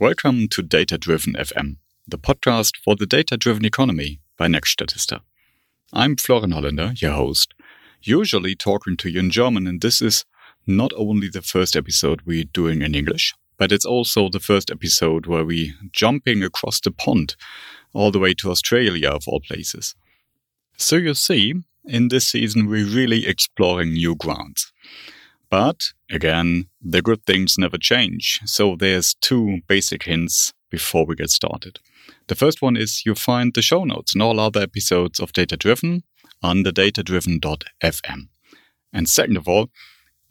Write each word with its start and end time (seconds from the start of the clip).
Welcome 0.00 0.48
to 0.52 0.62
Data 0.62 0.96
Driven 0.96 1.34
FM, 1.34 1.76
the 2.08 2.16
podcast 2.16 2.78
for 2.82 2.96
the 2.96 3.04
data 3.04 3.36
driven 3.36 3.66
economy 3.66 4.22
by 4.38 4.48
Next 4.48 4.74
Statista. 4.74 5.20
I'm 5.92 6.16
Florian 6.16 6.52
Holländer, 6.52 6.98
your 7.02 7.12
host, 7.12 7.52
usually 8.00 8.54
talking 8.54 8.96
to 8.96 9.10
you 9.10 9.20
in 9.20 9.28
German, 9.28 9.66
and 9.66 9.82
this 9.82 10.00
is 10.00 10.24
not 10.66 10.90
only 10.96 11.28
the 11.28 11.42
first 11.42 11.76
episode 11.76 12.22
we're 12.24 12.44
doing 12.44 12.80
in 12.80 12.94
English, 12.94 13.34
but 13.58 13.72
it's 13.72 13.84
also 13.84 14.30
the 14.30 14.40
first 14.40 14.70
episode 14.70 15.26
where 15.26 15.44
we 15.44 15.74
jumping 15.92 16.42
across 16.42 16.80
the 16.80 16.92
pond 16.92 17.36
all 17.92 18.10
the 18.10 18.18
way 18.18 18.32
to 18.32 18.50
Australia 18.50 19.10
of 19.10 19.24
all 19.28 19.40
places. 19.40 19.94
So 20.78 20.96
you 20.96 21.12
see, 21.12 21.56
in 21.84 22.08
this 22.08 22.26
season 22.26 22.68
we're 22.68 22.86
really 22.86 23.26
exploring 23.26 23.92
new 23.92 24.16
grounds. 24.16 24.72
But 25.50 25.92
again, 26.10 26.66
the 26.80 27.02
good 27.02 27.26
things 27.26 27.58
never 27.58 27.76
change. 27.76 28.40
So 28.44 28.76
there's 28.76 29.14
two 29.14 29.60
basic 29.66 30.04
hints 30.04 30.52
before 30.70 31.04
we 31.04 31.16
get 31.16 31.30
started. 31.30 31.80
The 32.28 32.36
first 32.36 32.62
one 32.62 32.76
is 32.76 33.04
you 33.04 33.14
find 33.14 33.52
the 33.52 33.62
show 33.62 33.84
notes 33.84 34.14
and 34.14 34.22
all 34.22 34.38
other 34.38 34.60
episodes 34.60 35.18
of 35.18 35.32
Data 35.32 35.56
Driven 35.56 36.04
under 36.42 36.70
datadriven.fm. 36.70 38.28
And 38.92 39.08
second 39.08 39.36
of 39.36 39.48
all, 39.48 39.70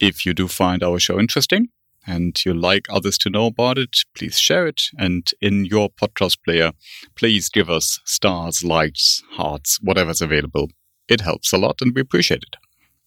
if 0.00 0.24
you 0.24 0.32
do 0.32 0.48
find 0.48 0.82
our 0.82 0.98
show 0.98 1.20
interesting 1.20 1.68
and 2.06 2.42
you 2.44 2.54
like 2.54 2.86
others 2.88 3.18
to 3.18 3.30
know 3.30 3.46
about 3.46 3.76
it, 3.78 3.98
please 4.14 4.38
share 4.38 4.66
it. 4.66 4.82
And 4.98 5.30
in 5.42 5.66
your 5.66 5.90
podcast 5.90 6.38
player, 6.42 6.72
please 7.14 7.50
give 7.50 7.68
us 7.68 8.00
stars, 8.06 8.64
likes, 8.64 9.22
hearts, 9.32 9.78
whatever's 9.82 10.22
available. 10.22 10.70
It 11.08 11.20
helps 11.20 11.52
a 11.52 11.58
lot 11.58 11.80
and 11.82 11.94
we 11.94 12.00
appreciate 12.00 12.42
it. 12.42 12.56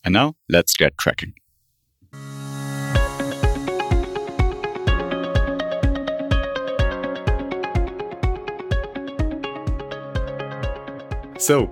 And 0.04 0.14
now 0.14 0.36
let's 0.48 0.76
get 0.76 0.98
cracking. 0.98 1.34
So, 11.44 11.70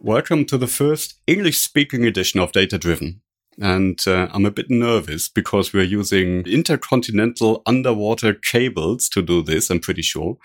welcome 0.00 0.44
to 0.44 0.56
the 0.56 0.68
first 0.68 1.18
English 1.26 1.58
speaking 1.58 2.04
edition 2.04 2.38
of 2.38 2.52
Data 2.52 2.78
Driven. 2.78 3.22
And 3.60 3.98
uh, 4.06 4.28
I'm 4.30 4.46
a 4.46 4.52
bit 4.52 4.70
nervous 4.70 5.28
because 5.28 5.72
we're 5.72 5.82
using 5.82 6.46
intercontinental 6.46 7.62
underwater 7.66 8.34
cables 8.34 9.08
to 9.08 9.20
do 9.20 9.42
this, 9.42 9.68
I'm 9.68 9.80
pretty 9.80 10.02
sure, 10.02 10.36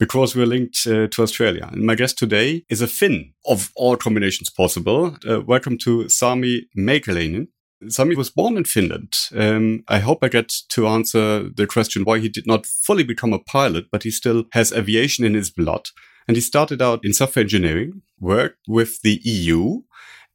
because 0.00 0.34
we're 0.34 0.46
linked 0.46 0.84
uh, 0.84 1.06
to 1.06 1.22
Australia. 1.22 1.68
And 1.70 1.86
my 1.86 1.94
guest 1.94 2.18
today 2.18 2.64
is 2.68 2.82
a 2.82 2.88
Finn 2.88 3.34
of 3.46 3.70
all 3.76 3.96
combinations 3.96 4.50
possible. 4.50 5.16
Uh, 5.24 5.40
welcome 5.40 5.78
to 5.84 6.08
Sami 6.08 6.66
Mäkeläinen. 6.76 7.46
Sami 7.86 8.16
was 8.16 8.30
born 8.30 8.56
in 8.56 8.64
Finland. 8.64 9.14
Um, 9.32 9.84
I 9.86 10.00
hope 10.00 10.24
I 10.24 10.28
get 10.28 10.48
to 10.70 10.88
answer 10.88 11.48
the 11.48 11.68
question 11.68 12.02
why 12.02 12.18
he 12.18 12.28
did 12.28 12.48
not 12.48 12.66
fully 12.66 13.04
become 13.04 13.32
a 13.32 13.38
pilot, 13.38 13.92
but 13.92 14.02
he 14.02 14.10
still 14.10 14.46
has 14.54 14.72
aviation 14.72 15.24
in 15.24 15.34
his 15.34 15.50
blood. 15.50 15.86
And 16.26 16.36
he 16.36 16.40
started 16.40 16.80
out 16.80 17.00
in 17.04 17.12
software 17.12 17.42
engineering, 17.42 18.02
worked 18.20 18.58
with 18.68 19.00
the 19.02 19.20
EU, 19.24 19.82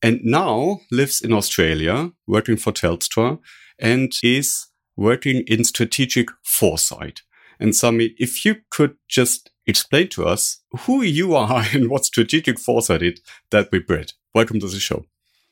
and 0.02 0.20
now 0.24 0.82
lives 0.92 1.22
in 1.22 1.34
Australia, 1.34 2.12
working 2.28 2.58
for 2.58 2.72
Telstra, 2.72 3.40
and 3.80 4.12
is 4.24 4.68
working 4.96 5.44
in 5.48 5.64
strategic 5.64 6.30
foresight. 6.44 7.22
And 7.60 7.76
Sami, 7.76 8.16
if 8.18 8.46
you 8.46 8.58
could 8.70 8.96
just 9.08 9.52
explain 9.66 10.08
to 10.10 10.26
us 10.26 10.62
who 10.82 11.02
you 11.02 11.36
are 11.36 11.64
and 11.74 11.90
what 11.90 12.06
strategic 12.06 12.60
foresight 12.60 13.02
is, 13.02 13.22
that 13.52 13.72
would 13.72 13.88
be. 13.88 14.06
Welcome 14.34 14.60
to 14.60 14.68
the 14.68 14.80
show. 14.80 15.06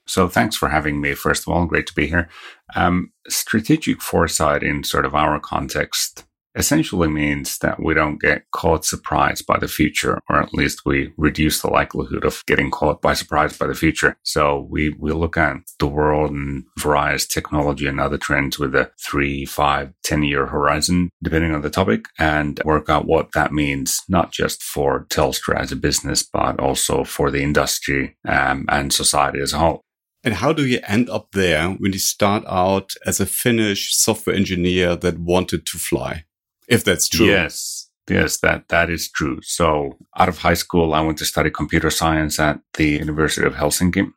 So 0.08 0.30
thanks 0.30 0.56
for 0.56 0.70
having 0.70 1.02
me. 1.02 1.16
First 1.16 1.44
of 1.44 1.54
all, 1.54 1.66
great 1.66 1.88
to 1.88 1.96
be 1.96 2.08
here. 2.08 2.30
Um, 2.76 3.12
strategic 3.28 4.02
foresight 4.02 4.62
in 4.62 4.84
sort 4.84 5.06
of 5.06 5.16
our 5.16 5.40
context 5.40 6.25
essentially 6.56 7.08
means 7.08 7.58
that 7.60 7.82
we 7.82 7.94
don't 7.94 8.22
get 8.22 8.44
caught 8.52 8.86
surprised 8.86 9.46
by 9.46 9.58
the 9.58 9.68
future, 9.68 10.20
or 10.30 10.42
at 10.42 10.54
least 10.54 10.82
we 10.86 11.14
reduce 11.18 11.62
the 11.62 11.70
likelihood 11.70 12.24
of 12.24 12.44
getting 12.48 12.72
caught 12.72 13.02
by 13.02 13.14
surprise 13.14 13.58
by 13.58 13.68
the 13.68 13.74
future. 13.74 14.18
So 14.24 14.68
we, 14.70 14.96
we 14.98 15.12
look 15.12 15.38
at 15.38 15.58
the 15.80 15.88
world 15.88 16.32
and 16.32 16.64
various 16.78 17.28
technology 17.28 17.88
and 17.88 18.00
other 18.00 18.18
trends 18.18 18.58
with 18.58 18.74
a 18.76 18.92
three, 19.06 19.46
five, 19.46 19.94
10 20.04 20.24
year 20.24 20.48
horizon, 20.48 21.10
depending 21.24 21.54
on 21.54 21.62
the 21.62 21.70
topic 21.70 22.06
and 22.18 22.60
work 22.64 22.90
out 22.90 23.06
what 23.06 23.32
that 23.34 23.52
means, 23.52 24.02
not 24.08 24.32
just 24.32 24.64
for 24.64 25.06
Telstra 25.10 25.60
as 25.60 25.72
a 25.72 25.76
business, 25.76 26.24
but 26.24 26.60
also 26.60 27.04
for 27.04 27.32
the 27.32 27.42
industry 27.42 28.18
um, 28.28 28.66
and 28.70 28.94
society 28.94 29.40
as 29.40 29.54
a 29.54 29.60
whole. 29.60 29.82
And 30.24 30.34
how 30.34 30.54
do 30.54 30.66
you 30.66 30.80
end 30.88 31.08
up 31.10 31.28
there 31.34 31.70
when 31.70 31.94
you 31.94 32.00
start 32.00 32.44
out 32.48 32.94
as 33.06 33.20
a 33.20 33.28
Finnish 33.28 33.96
software 33.96 34.36
engineer 34.36 34.96
that 34.96 35.20
wanted 35.20 35.68
to 35.68 35.78
fly? 35.78 36.24
If 36.68 36.84
that's 36.84 37.08
true. 37.08 37.28
Yes. 37.28 37.90
Yes, 38.10 38.38
that, 38.38 38.68
that 38.68 38.90
is 38.90 39.10
true. 39.10 39.40
So 39.42 39.98
out 40.18 40.30
of 40.30 40.38
high 40.38 40.54
school, 40.54 40.94
I 40.94 41.02
went 41.02 41.18
to 41.20 41.26
study 41.26 41.50
computer 41.50 41.90
science 41.90 42.40
at 42.40 42.60
the 42.76 42.90
University 42.90 43.48
of 43.48 43.56
Helsinki. 43.56 44.12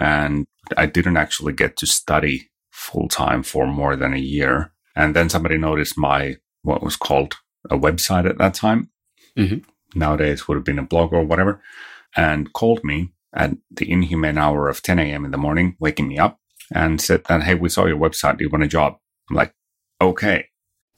And 0.00 0.46
I 0.76 0.86
didn't 0.86 1.16
actually 1.16 1.52
get 1.52 1.76
to 1.78 1.86
study 1.86 2.50
full 2.72 3.08
time 3.08 3.42
for 3.42 3.66
more 3.66 3.96
than 3.96 4.12
a 4.12 4.18
year. 4.18 4.72
And 4.96 5.14
then 5.14 5.28
somebody 5.28 5.56
noticed 5.56 5.96
my, 5.96 6.36
what 6.62 6.82
was 6.82 6.96
called 6.96 7.36
a 7.70 7.78
website 7.78 8.28
at 8.28 8.38
that 8.38 8.54
time. 8.54 8.90
Mm-hmm. 9.36 9.58
Nowadays 9.98 10.48
would 10.48 10.56
have 10.56 10.64
been 10.64 10.78
a 10.78 10.82
blog 10.82 11.12
or 11.12 11.24
whatever 11.24 11.62
and 12.16 12.52
called 12.52 12.82
me 12.82 13.12
at 13.32 13.52
the 13.70 13.90
inhumane 13.90 14.38
hour 14.38 14.68
of 14.68 14.82
10 14.82 14.98
a.m. 14.98 15.24
in 15.24 15.30
the 15.30 15.38
morning, 15.38 15.76
waking 15.78 16.08
me 16.08 16.18
up 16.18 16.40
and 16.74 17.00
said 17.00 17.22
that, 17.28 17.44
Hey, 17.44 17.54
we 17.54 17.68
saw 17.68 17.86
your 17.86 17.98
website. 17.98 18.38
Do 18.38 18.44
you 18.44 18.50
want 18.50 18.64
a 18.64 18.68
job? 18.68 18.96
I'm 19.30 19.36
like, 19.36 19.54
okay 20.00 20.48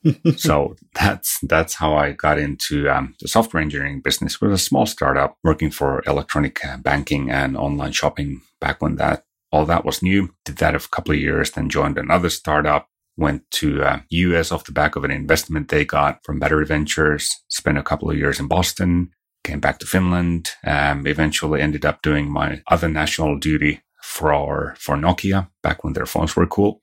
so 0.37 0.77
that's 0.95 1.39
that's 1.43 1.75
how 1.75 1.95
I 1.95 2.13
got 2.13 2.39
into 2.39 2.89
um, 2.89 3.15
the 3.21 3.29
software 3.29 3.63
engineering 3.63 4.01
business. 4.01 4.35
It 4.35 4.43
was 4.43 4.61
a 4.61 4.65
small 4.65 4.87
startup 4.87 5.37
working 5.45 5.71
for 5.71 6.03
electronic 6.07 6.65
uh, 6.65 6.79
banking 6.79 7.31
and 7.31 7.57
online 7.57 7.93
shopping 7.93 8.41
back 8.61 8.81
when 8.81 8.97
that 8.97 9.25
all 9.53 9.67
that 9.67 9.85
was 9.85 10.03
new. 10.03 10.35
Did 10.45 10.57
that 10.59 10.75
a 10.75 10.89
couple 10.89 11.13
of 11.13 11.21
years, 11.21 11.51
then 11.51 11.69
joined 11.69 11.99
another 11.99 12.31
startup. 12.31 12.89
Went 13.17 13.51
to 13.53 13.83
uh, 13.83 14.01
US 14.09 14.53
off 14.53 14.65
the 14.65 14.73
back 14.73 14.97
of 14.97 15.05
an 15.05 15.11
investment 15.11 15.69
they 15.69 15.85
got 15.85 16.25
from 16.25 16.39
Battery 16.39 16.65
Ventures. 16.65 17.29
Spent 17.49 17.77
a 17.77 17.83
couple 17.83 18.11
of 18.11 18.17
years 18.17 18.41
in 18.41 18.47
Boston. 18.47 19.11
Came 19.45 19.61
back 19.61 19.79
to 19.81 19.87
Finland. 19.87 20.51
Um, 20.65 21.07
eventually 21.07 21.61
ended 21.61 21.85
up 21.85 22.03
doing 22.03 22.31
my 22.31 22.63
other 22.69 22.89
national 22.89 23.39
duty 23.39 23.83
for 24.03 24.75
for 24.79 24.97
Nokia 24.97 25.49
back 25.63 25.85
when 25.85 25.93
their 25.93 26.07
phones 26.07 26.35
were 26.37 26.47
cool. 26.47 26.81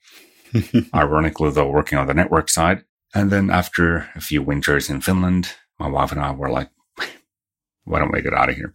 Ironically, 0.94 1.50
though, 1.50 1.68
working 1.68 1.98
on 1.98 2.06
the 2.06 2.14
network 2.14 2.48
side. 2.48 2.84
And 3.14 3.30
then 3.30 3.50
after 3.50 4.08
a 4.14 4.20
few 4.20 4.42
winters 4.42 4.90
in 4.90 5.00
Finland, 5.00 5.54
my 5.78 5.88
wife 5.88 6.12
and 6.12 6.20
I 6.20 6.32
were 6.32 6.50
like, 6.50 6.70
why 7.84 7.98
don't 7.98 8.12
we 8.12 8.22
get 8.22 8.34
out 8.34 8.50
of 8.50 8.56
here? 8.56 8.72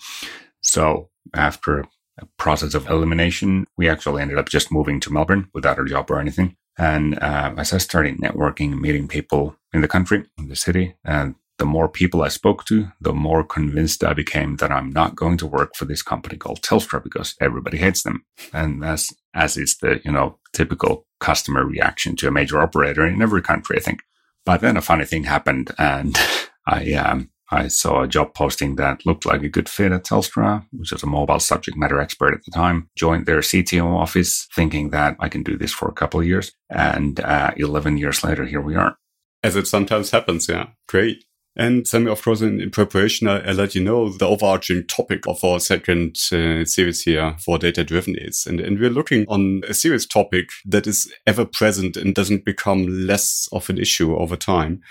So 0.61 1.09
after 1.33 1.85
a 2.19 2.25
process 2.37 2.73
of 2.73 2.87
elimination, 2.89 3.65
we 3.77 3.89
actually 3.89 4.21
ended 4.21 4.37
up 4.37 4.49
just 4.49 4.71
moving 4.71 4.99
to 5.01 5.13
Melbourne 5.13 5.49
without 5.53 5.79
a 5.79 5.85
job 5.85 6.09
or 6.09 6.19
anything. 6.19 6.55
And 6.77 7.19
uh, 7.19 7.53
as 7.57 7.73
I 7.73 7.77
started 7.77 8.17
networking, 8.17 8.79
meeting 8.79 9.07
people 9.07 9.55
in 9.73 9.81
the 9.81 9.87
country, 9.87 10.25
in 10.37 10.47
the 10.47 10.55
city, 10.55 10.95
and 11.05 11.35
the 11.59 11.65
more 11.65 11.87
people 11.87 12.23
I 12.23 12.29
spoke 12.29 12.65
to, 12.65 12.87
the 12.99 13.13
more 13.13 13.43
convinced 13.43 14.03
I 14.03 14.13
became 14.13 14.57
that 14.57 14.71
I'm 14.71 14.91
not 14.91 15.15
going 15.15 15.37
to 15.37 15.47
work 15.47 15.75
for 15.75 15.85
this 15.85 16.01
company 16.01 16.35
called 16.35 16.61
Telstra 16.61 17.03
because 17.03 17.35
everybody 17.39 17.77
hates 17.77 18.01
them. 18.01 18.25
And 18.51 18.83
as, 18.83 19.11
as 19.35 19.55
is 19.55 19.77
the, 19.77 20.01
you 20.03 20.11
know, 20.11 20.39
typical 20.51 21.05
customer 21.19 21.63
reaction 21.63 22.15
to 22.17 22.27
a 22.27 22.31
major 22.31 22.59
operator 22.59 23.05
in 23.05 23.21
every 23.21 23.41
country, 23.41 23.77
I 23.77 23.81
think. 23.81 24.01
But 24.45 24.61
then 24.61 24.77
a 24.77 24.81
funny 24.81 25.05
thing 25.05 25.23
happened 25.23 25.71
and 25.77 26.17
I, 26.67 26.93
um, 26.93 27.29
I 27.51 27.67
saw 27.67 28.01
a 28.01 28.07
job 28.07 28.33
posting 28.33 28.77
that 28.77 29.05
looked 29.05 29.25
like 29.25 29.43
a 29.43 29.49
good 29.49 29.69
fit 29.69 29.91
at 29.91 30.05
Telstra, 30.05 30.65
which 30.71 30.91
was 30.91 31.03
a 31.03 31.07
mobile 31.07 31.39
subject 31.39 31.77
matter 31.77 31.99
expert 31.99 32.33
at 32.33 32.43
the 32.45 32.51
time. 32.51 32.89
Joined 32.95 33.25
their 33.25 33.39
CTO 33.39 33.85
office 33.85 34.47
thinking 34.55 34.89
that 34.89 35.15
I 35.19 35.29
can 35.29 35.43
do 35.43 35.57
this 35.57 35.71
for 35.71 35.87
a 35.87 35.93
couple 35.93 36.19
of 36.19 36.25
years. 36.25 36.51
And 36.69 37.19
uh, 37.19 37.51
11 37.57 37.97
years 37.97 38.23
later, 38.23 38.45
here 38.45 38.61
we 38.61 38.75
are. 38.75 38.97
As 39.43 39.55
it 39.55 39.67
sometimes 39.67 40.11
happens. 40.11 40.47
Yeah. 40.47 40.67
Great. 40.87 41.25
And 41.55 41.87
Sami, 41.87 42.09
of 42.09 42.21
course, 42.23 42.41
in, 42.41 42.59
in 42.59 42.71
preparation, 42.71 43.27
I, 43.27 43.39
I, 43.39 43.51
let 43.51 43.75
you 43.75 43.83
know 43.83 44.09
the 44.09 44.27
overarching 44.27 44.87
topic 44.87 45.27
of 45.27 45.43
our 45.43 45.59
second 45.59 46.17
uh, 46.31 46.65
series 46.65 47.03
here 47.03 47.35
for 47.39 47.59
data 47.59 47.83
driven 47.83 48.15
is. 48.17 48.47
And, 48.47 48.59
and 48.59 48.79
we're 48.79 48.89
looking 48.89 49.25
on 49.27 49.61
a 49.67 49.73
serious 49.73 50.07
topic 50.07 50.49
that 50.65 50.87
is 50.87 51.13
ever 51.27 51.45
present 51.45 51.95
and 51.95 52.15
doesn't 52.15 52.45
become 52.45 52.87
less 52.87 53.47
of 53.51 53.69
an 53.69 53.77
issue 53.77 54.15
over 54.15 54.35
time. 54.35 54.81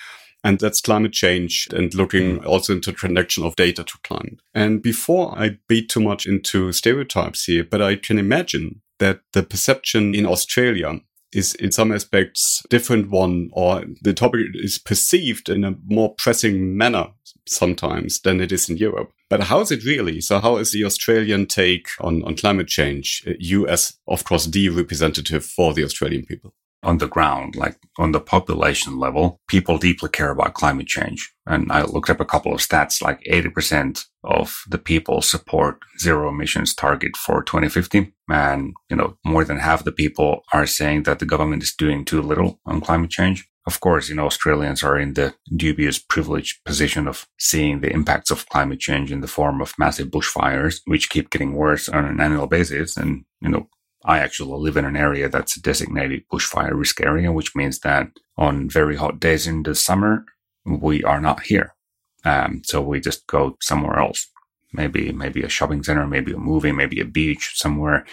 And 0.45 0.59
that's 0.59 0.81
climate 0.81 1.13
change 1.13 1.69
and 1.73 1.95
looking 1.95 2.45
also 2.45 2.75
into 2.75 2.93
connection 2.93 3.45
of 3.45 3.57
data 3.57 3.85
to 3.85 3.99
climate. 4.05 4.41
And 4.55 4.83
before 4.83 5.37
I 5.37 5.59
beat 5.69 5.89
too 5.89 6.01
much 6.01 6.27
into 6.27 6.73
stereotypes 6.73 7.45
here, 7.45 7.65
but 7.65 7.81
I 7.81 7.97
can 7.97 8.19
imagine 8.19 8.83
that 8.99 9.21
the 9.33 9.43
perception 9.43 10.15
in 10.15 10.27
Australia 10.27 11.01
is 11.33 11.55
in 11.55 11.73
some 11.73 11.93
aspects 11.93 12.63
different 12.69 13.11
one 13.11 13.51
or 13.53 13.85
the 14.03 14.13
topic 14.13 14.47
is 14.55 14.79
perceived 14.79 15.49
in 15.49 15.65
a 15.65 15.75
more 15.87 16.15
pressing 16.19 16.77
manner 16.77 17.09
sometimes 17.47 18.21
than 18.21 18.41
it 18.41 18.53
is 18.53 18.69
in 18.69 18.77
Europe. 18.77 19.13
But 19.29 19.45
how 19.45 19.61
is 19.61 19.71
it 19.71 19.85
really? 19.85 20.21
So 20.21 20.41
how 20.41 20.57
is 20.59 20.73
the 20.73 20.85
Australian 20.85 21.47
take 21.47 21.87
on, 22.01 22.23
on 22.25 22.37
climate 22.37 22.69
change? 22.69 23.27
You 23.39 23.67
as, 23.67 23.95
of 24.07 24.25
course, 24.25 24.47
the 24.47 24.69
representative 24.69 25.45
for 25.45 25.73
the 25.73 25.85
Australian 25.85 26.25
people. 26.27 26.55
on 26.83 26.99
the 26.99 27.07
ground, 27.07 27.55
like 27.55 27.77
on 27.99 28.13
the 28.13 28.21
population 28.21 28.99
level, 28.99 29.41
people 29.49 29.79
deeply 29.79 30.09
care 30.09 30.31
about 30.31 30.55
climate 30.55 30.87
change. 30.87 31.33
And 31.47 31.71
I 31.71 31.83
looked 31.83 32.11
up 32.11 32.21
a 32.21 32.25
couple 32.25 32.53
of 32.53 32.61
stats, 32.61 33.01
like 33.03 33.23
80% 33.23 34.05
of 34.25 34.63
the 34.69 34.79
people 34.79 35.23
support 35.23 35.79
zero 35.99 36.29
emissions 36.29 36.75
target 36.75 37.17
for 37.17 37.43
2050. 37.43 38.13
And, 38.31 38.75
you 38.89 38.97
know, 38.97 39.17
more 39.25 39.45
than 39.45 39.59
half 39.59 39.85
the 39.85 39.93
people 39.93 40.43
are 40.53 40.67
saying 40.67 41.05
that 41.05 41.19
the 41.19 41.27
government 41.27 41.63
is 41.63 41.75
doing 41.75 42.05
too 42.05 42.23
little 42.23 42.61
on 42.67 42.81
climate 42.81 43.11
change. 43.11 43.49
Of 43.67 43.81
course, 43.81 44.09
you 44.09 44.17
know, 44.17 44.27
Australians 44.27 44.83
are 44.83 44.99
in 44.99 45.15
the 45.15 45.35
dubious 45.57 45.99
privileged 45.99 46.65
position 46.65 47.07
of 47.07 47.29
seeing 47.39 47.81
the 47.81 47.93
impacts 47.93 48.31
of 48.31 48.49
climate 48.49 48.81
change 48.81 49.13
in 49.13 49.21
the 49.21 49.29
form 49.29 49.61
of 49.61 49.79
massive 49.79 50.09
bushfires, 50.09 50.81
which 50.87 51.11
keep 51.11 51.31
getting 51.31 51.55
worse 51.55 51.89
on 51.89 52.05
an 52.05 52.21
annual 52.21 52.49
basis. 52.49 52.97
And, 52.97 53.25
you 53.41 53.49
know, 53.49 53.69
I 54.05 54.19
actually 54.19 54.59
live 54.59 54.77
in 54.77 54.85
an 54.85 54.97
area 54.97 55.29
that's 55.29 55.57
a 55.57 55.63
designated 55.63 56.25
bushfire 56.33 56.77
risk 56.77 57.01
area, 57.01 57.31
which 57.31 57.55
means 57.55 57.79
that 57.81 58.09
on 58.37 58.69
very 58.69 58.97
hot 58.97 59.21
days 59.21 59.47
in 59.47 59.63
the 59.63 59.77
summer, 59.77 60.25
we 60.65 61.05
are 61.05 61.21
not 61.21 61.45
here. 61.45 61.75
Um, 62.25 62.63
so 62.65 62.81
we 62.81 63.01
just 63.01 63.27
go 63.27 63.57
somewhere 63.61 63.99
else. 63.99 64.29
Maybe, 64.73 65.13
maybe 65.13 65.43
a 65.43 65.49
shopping 65.49 65.83
center, 65.83 66.07
maybe 66.07 66.33
a 66.33 66.39
movie, 66.39 66.73
maybe 66.73 67.01
a 67.01 67.05
beach 67.05 67.53
somewhere. 67.55 68.07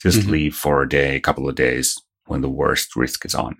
Just 0.00 0.20
mm-hmm. 0.20 0.30
leave 0.30 0.54
for 0.54 0.82
a 0.82 0.88
day, 0.88 1.16
a 1.16 1.20
couple 1.20 1.48
of 1.48 1.54
days 1.54 1.98
when 2.26 2.40
the 2.40 2.50
worst 2.50 2.96
risk 2.96 3.24
is 3.24 3.34
on. 3.34 3.56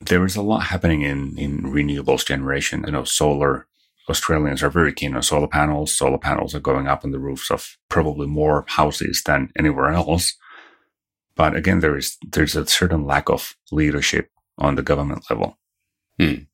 There 0.00 0.24
is 0.24 0.36
a 0.36 0.42
lot 0.42 0.64
happening 0.64 1.02
in, 1.02 1.36
in 1.36 1.62
renewables 1.62 2.24
generation. 2.24 2.84
You 2.86 2.92
know, 2.92 3.04
solar 3.04 3.66
Australians 4.08 4.62
are 4.62 4.70
very 4.70 4.92
keen 4.92 5.14
on 5.14 5.22
solar 5.22 5.48
panels. 5.48 5.94
Solar 5.94 6.18
panels 6.18 6.54
are 6.54 6.60
going 6.60 6.86
up 6.86 7.04
on 7.04 7.10
the 7.10 7.18
roofs 7.18 7.50
of 7.50 7.76
probably 7.88 8.26
more 8.26 8.64
houses 8.68 9.22
than 9.24 9.50
anywhere 9.58 9.90
else. 9.90 10.34
But 11.36 11.54
again, 11.54 11.80
there 11.80 11.96
is 11.96 12.16
there's 12.26 12.56
a 12.56 12.66
certain 12.66 13.04
lack 13.04 13.28
of 13.28 13.56
leadership 13.70 14.30
on 14.56 14.74
the 14.74 14.82
government 14.82 15.24
level. 15.30 15.58
Hmm. 16.18 16.44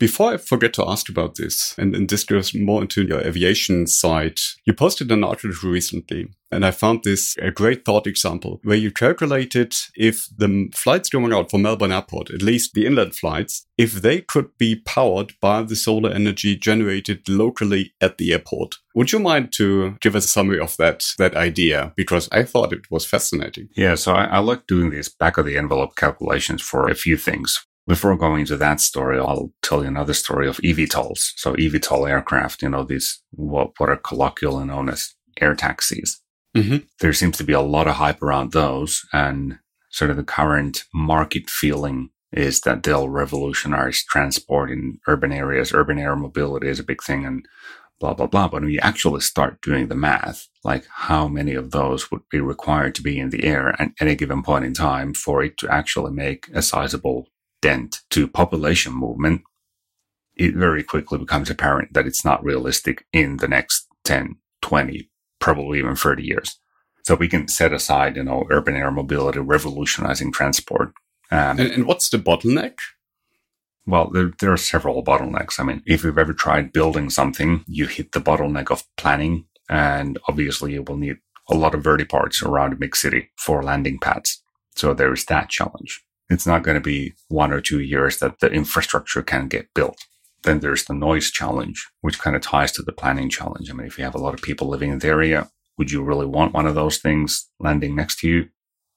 Before 0.00 0.32
I 0.32 0.38
forget 0.38 0.72
to 0.74 0.88
ask 0.88 1.10
about 1.10 1.34
this, 1.34 1.74
and, 1.76 1.94
and 1.94 2.08
this 2.08 2.24
goes 2.24 2.54
more 2.54 2.80
into 2.80 3.02
your 3.02 3.20
aviation 3.20 3.86
side, 3.86 4.38
you 4.64 4.72
posted 4.72 5.12
an 5.12 5.22
article 5.22 5.52
recently, 5.62 6.30
and 6.50 6.64
I 6.64 6.70
found 6.70 7.04
this 7.04 7.36
a 7.36 7.50
great 7.50 7.84
thought 7.84 8.06
example 8.06 8.60
where 8.64 8.78
you 8.78 8.92
calculated 8.92 9.74
if 9.94 10.26
the 10.34 10.70
flights 10.74 11.10
going 11.10 11.34
out 11.34 11.50
from 11.50 11.60
Melbourne 11.60 11.92
Airport, 11.92 12.30
at 12.30 12.40
least 12.40 12.72
the 12.72 12.86
inland 12.86 13.14
flights, 13.14 13.66
if 13.76 13.92
they 13.92 14.22
could 14.22 14.56
be 14.56 14.74
powered 14.74 15.34
by 15.38 15.62
the 15.64 15.76
solar 15.76 16.10
energy 16.10 16.56
generated 16.56 17.28
locally 17.28 17.92
at 18.00 18.16
the 18.16 18.32
airport. 18.32 18.76
Would 18.94 19.12
you 19.12 19.18
mind 19.18 19.52
to 19.58 19.98
give 20.00 20.16
us 20.16 20.24
a 20.24 20.28
summary 20.28 20.60
of 20.60 20.78
that 20.78 21.04
that 21.18 21.36
idea? 21.36 21.92
Because 21.94 22.26
I 22.32 22.44
thought 22.44 22.72
it 22.72 22.90
was 22.90 23.04
fascinating. 23.04 23.68
Yeah, 23.76 23.96
so 23.96 24.14
I, 24.14 24.24
I 24.24 24.38
like 24.38 24.66
doing 24.66 24.88
these 24.88 25.10
back 25.10 25.36
of 25.36 25.44
the 25.44 25.58
envelope 25.58 25.94
calculations 25.94 26.62
for 26.62 26.88
a 26.88 26.94
few 26.94 27.18
things. 27.18 27.66
Before 27.86 28.16
going 28.16 28.40
into 28.40 28.56
that 28.56 28.80
story, 28.80 29.18
I'll 29.18 29.52
tell 29.62 29.82
you 29.82 29.88
another 29.88 30.14
story 30.14 30.46
of 30.46 30.58
eVTOLs. 30.58 31.32
So 31.36 31.54
eVTOL 31.54 32.08
aircraft, 32.08 32.62
you 32.62 32.68
know, 32.68 32.84
these 32.84 33.20
what, 33.30 33.72
what 33.78 33.88
are 33.88 33.96
colloquially 33.96 34.64
known 34.64 34.88
as 34.88 35.14
air 35.40 35.54
taxis. 35.54 36.20
Mm-hmm. 36.56 36.78
There 37.00 37.12
seems 37.12 37.36
to 37.38 37.44
be 37.44 37.52
a 37.52 37.60
lot 37.60 37.88
of 37.88 37.94
hype 37.94 38.22
around 38.22 38.52
those 38.52 39.04
and 39.12 39.58
sort 39.90 40.10
of 40.10 40.16
the 40.16 40.24
current 40.24 40.84
market 40.94 41.48
feeling 41.48 42.10
is 42.32 42.60
that 42.60 42.82
they'll 42.82 43.08
revolutionize 43.08 44.04
transport 44.04 44.70
in 44.70 44.98
urban 45.08 45.32
areas. 45.32 45.74
Urban 45.74 45.98
air 45.98 46.14
mobility 46.14 46.68
is 46.68 46.78
a 46.78 46.84
big 46.84 47.02
thing 47.02 47.24
and 47.24 47.44
blah, 47.98 48.14
blah, 48.14 48.26
blah. 48.26 48.48
But 48.48 48.62
when 48.62 48.70
you 48.70 48.78
actually 48.82 49.20
start 49.20 49.60
doing 49.62 49.88
the 49.88 49.94
math, 49.94 50.48
like 50.64 50.86
how 50.90 51.28
many 51.28 51.54
of 51.54 51.70
those 51.72 52.10
would 52.10 52.22
be 52.30 52.40
required 52.40 52.94
to 52.96 53.02
be 53.02 53.18
in 53.18 53.30
the 53.30 53.44
air 53.44 53.80
at 53.80 53.90
any 54.00 54.14
given 54.14 54.42
point 54.42 54.64
in 54.64 54.74
time 54.74 55.12
for 55.12 55.42
it 55.42 55.58
to 55.58 55.72
actually 55.72 56.12
make 56.12 56.48
a 56.54 56.62
sizable 56.62 57.28
dent 57.60 58.00
to 58.10 58.28
population 58.28 58.92
movement, 58.92 59.42
it 60.36 60.54
very 60.54 60.82
quickly 60.82 61.18
becomes 61.18 61.50
apparent 61.50 61.92
that 61.92 62.06
it's 62.06 62.24
not 62.24 62.44
realistic 62.44 63.04
in 63.12 63.38
the 63.38 63.48
next 63.48 63.86
10, 64.04 64.36
20, 64.62 65.10
probably 65.38 65.78
even 65.78 65.96
30 65.96 66.22
years. 66.22 66.58
So 67.04 67.14
we 67.14 67.28
can 67.28 67.48
set 67.48 67.72
aside, 67.72 68.16
you 68.16 68.24
know, 68.24 68.46
urban 68.50 68.76
air 68.76 68.90
mobility 68.90 69.40
revolutionizing 69.40 70.32
transport. 70.32 70.92
Um, 71.30 71.58
and, 71.58 71.70
and 71.72 71.86
what's 71.86 72.08
the 72.08 72.18
bottleneck? 72.18 72.74
Well, 73.86 74.10
there, 74.10 74.32
there 74.38 74.52
are 74.52 74.58
several 74.58 75.02
bottlenecks. 75.02 75.58
I 75.58 75.64
mean, 75.64 75.82
if 75.86 76.04
you've 76.04 76.18
ever 76.18 76.32
tried 76.32 76.72
building 76.72 77.10
something, 77.10 77.64
you 77.66 77.86
hit 77.86 78.12
the 78.12 78.20
bottleneck 78.20 78.70
of 78.70 78.84
planning. 78.96 79.46
And 79.68 80.18
obviously 80.28 80.72
you 80.72 80.82
will 80.82 80.96
need 80.96 81.16
a 81.48 81.54
lot 81.54 81.74
of 81.74 81.82
vertiports 81.82 82.42
around 82.42 82.72
a 82.72 82.76
big 82.76 82.94
city 82.94 83.30
for 83.36 83.62
landing 83.62 83.98
pads. 83.98 84.42
So 84.76 84.94
there 84.94 85.12
is 85.12 85.24
that 85.26 85.48
challenge 85.48 86.04
it's 86.30 86.46
not 86.46 86.62
going 86.62 86.76
to 86.76 86.80
be 86.80 87.12
one 87.28 87.52
or 87.52 87.60
two 87.60 87.80
years 87.80 88.18
that 88.18 88.38
the 88.40 88.50
infrastructure 88.50 89.22
can 89.22 89.48
get 89.48 89.74
built. 89.74 90.06
Then 90.44 90.60
there's 90.60 90.84
the 90.84 90.94
noise 90.94 91.30
challenge, 91.30 91.86
which 92.00 92.18
kind 92.18 92.34
of 92.34 92.40
ties 92.42 92.72
to 92.72 92.82
the 92.82 92.92
planning 92.92 93.28
challenge. 93.28 93.68
I 93.68 93.74
mean, 93.74 93.86
if 93.86 93.98
you 93.98 94.04
have 94.04 94.14
a 94.14 94.20
lot 94.20 94.32
of 94.32 94.40
people 94.40 94.68
living 94.68 94.90
in 94.90 95.00
the 95.00 95.08
area, 95.08 95.50
would 95.76 95.90
you 95.90 96.02
really 96.02 96.26
want 96.26 96.54
one 96.54 96.66
of 96.66 96.74
those 96.74 96.98
things 96.98 97.50
landing 97.58 97.94
next 97.94 98.20
to 98.20 98.28
you? 98.28 98.48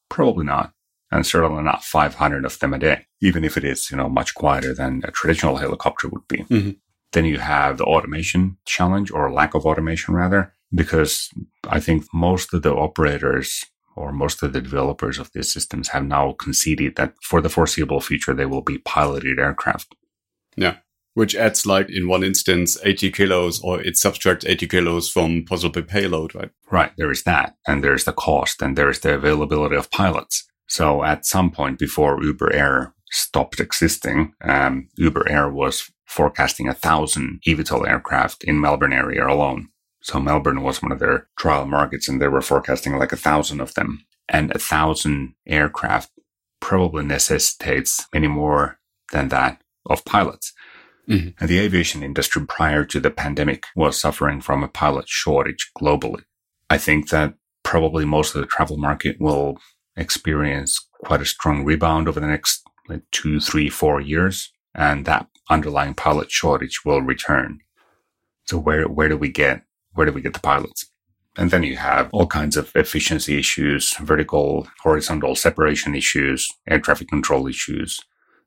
Probably 0.09 0.45
not. 0.45 0.73
And 1.11 1.25
certainly 1.25 1.63
not 1.63 1.83
500 1.83 2.45
of 2.45 2.57
them 2.59 2.73
a 2.73 2.79
day, 2.79 3.05
even 3.21 3.43
if 3.43 3.57
it 3.57 3.63
is, 3.63 3.91
you 3.91 3.97
know, 3.97 4.09
much 4.09 4.33
quieter 4.33 4.73
than 4.73 5.01
a 5.03 5.11
traditional 5.11 5.57
helicopter 5.57 6.07
would 6.07 6.27
be. 6.27 6.39
Mm-hmm. 6.43 6.71
Then 7.11 7.25
you 7.25 7.37
have 7.39 7.77
the 7.77 7.83
automation 7.83 8.57
challenge 8.65 9.11
or 9.11 9.31
lack 9.31 9.53
of 9.53 9.65
automation 9.65 10.15
rather, 10.15 10.53
because 10.73 11.29
I 11.67 11.79
think 11.79 12.05
most 12.13 12.53
of 12.53 12.63
the 12.63 12.73
operators 12.73 13.63
or 13.95 14.11
most 14.11 14.43
of 14.43 14.53
the 14.53 14.61
developers 14.61 15.19
of 15.19 15.31
these 15.33 15.51
systems 15.51 15.89
have 15.89 16.05
now 16.05 16.33
conceded 16.33 16.95
that 16.95 17.13
for 17.21 17.41
the 17.41 17.49
foreseeable 17.49 18.01
future, 18.01 18.33
they 18.33 18.45
will 18.45 18.61
be 18.61 18.77
piloted 18.79 19.39
aircraft. 19.39 19.95
Yeah. 20.55 20.77
Which 21.13 21.35
adds 21.35 21.65
like 21.65 21.89
in 21.89 22.07
one 22.07 22.23
instance 22.23 22.77
80 22.83 23.11
kilos 23.11 23.61
or 23.61 23.79
it 23.81 23.97
subtracts 23.97 24.45
80 24.45 24.67
kilos 24.67 25.09
from 25.09 25.45
possible 25.45 25.83
payload, 25.83 26.33
right? 26.33 26.49
Right. 26.71 26.91
There 26.97 27.11
is 27.11 27.23
that. 27.23 27.55
And 27.67 27.83
there's 27.83 28.05
the 28.05 28.13
cost 28.13 28.61
and 28.61 28.75
there's 28.75 28.99
the 28.99 29.13
availability 29.13 29.75
of 29.75 29.91
pilots. 29.91 30.47
So 30.67 31.03
at 31.03 31.25
some 31.25 31.51
point 31.51 31.77
before 31.77 32.23
Uber 32.23 32.51
Air 32.51 32.95
stopped 33.11 33.59
existing, 33.59 34.33
um, 34.43 34.89
Uber 34.97 35.29
Air 35.29 35.49
was 35.49 35.91
forecasting 36.07 36.67
a 36.67 36.73
thousand 36.73 37.41
eVTOL 37.47 37.87
aircraft 37.87 38.43
in 38.43 38.59
Melbourne 38.59 38.93
area 38.93 39.27
alone. 39.27 39.69
So 40.03 40.19
Melbourne 40.19 40.61
was 40.61 40.81
one 40.81 40.91
of 40.91 40.99
their 40.99 41.27
trial 41.37 41.65
markets 41.65 42.09
and 42.09 42.21
they 42.21 42.27
were 42.27 42.41
forecasting 42.41 42.97
like 42.97 43.13
a 43.13 43.17
thousand 43.17 43.61
of 43.61 43.73
them. 43.73 44.05
And 44.27 44.51
a 44.51 44.59
thousand 44.59 45.35
aircraft 45.47 46.11
probably 46.59 47.05
necessitates 47.05 48.05
many 48.13 48.27
more 48.27 48.79
than 49.11 49.29
that 49.29 49.61
of 49.85 50.03
pilots. 50.03 50.53
Mm-hmm. 51.07 51.29
And 51.39 51.49
the 51.49 51.59
aviation 51.59 52.03
industry 52.03 52.45
prior 52.45 52.83
to 52.85 52.99
the 52.99 53.11
pandemic 53.11 53.65
was 53.75 53.97
suffering 53.99 54.41
from 54.41 54.61
a 54.61 54.67
pilot 54.67 55.07
shortage 55.07 55.71
globally. 55.77 56.23
I 56.69 56.77
think 56.77 57.09
that 57.09 57.35
probably 57.63 58.03
most 58.03 58.35
of 58.35 58.41
the 58.41 58.47
travel 58.47 58.77
market 58.77 59.17
will 59.19 59.57
experience 59.95 60.85
quite 61.03 61.21
a 61.21 61.25
strong 61.25 61.63
rebound 61.63 62.09
over 62.09 62.19
the 62.19 62.27
next 62.27 62.63
like 62.89 63.03
two, 63.11 63.39
three, 63.39 63.69
four 63.69 64.01
years. 64.01 64.51
And 64.75 65.05
that 65.05 65.27
underlying 65.49 65.93
pilot 65.93 66.29
shortage 66.29 66.83
will 66.83 67.01
return. 67.01 67.59
So 68.45 68.57
where, 68.57 68.87
where 68.87 69.07
do 69.07 69.17
we 69.17 69.29
get 69.29 69.63
where 69.93 70.05
do 70.05 70.13
we 70.13 70.21
get 70.21 70.33
the 70.33 70.39
pilots? 70.39 70.85
And 71.35 71.49
then 71.49 71.63
you 71.63 71.77
have 71.77 72.09
all 72.11 72.27
kinds 72.27 72.57
of 72.57 72.71
efficiency 72.75 73.39
issues, 73.39 73.95
vertical, 73.97 74.67
horizontal 74.81 75.35
separation 75.35 75.95
issues, 75.95 76.47
air 76.67 76.79
traffic 76.79 77.07
control 77.07 77.47
issues, 77.47 77.99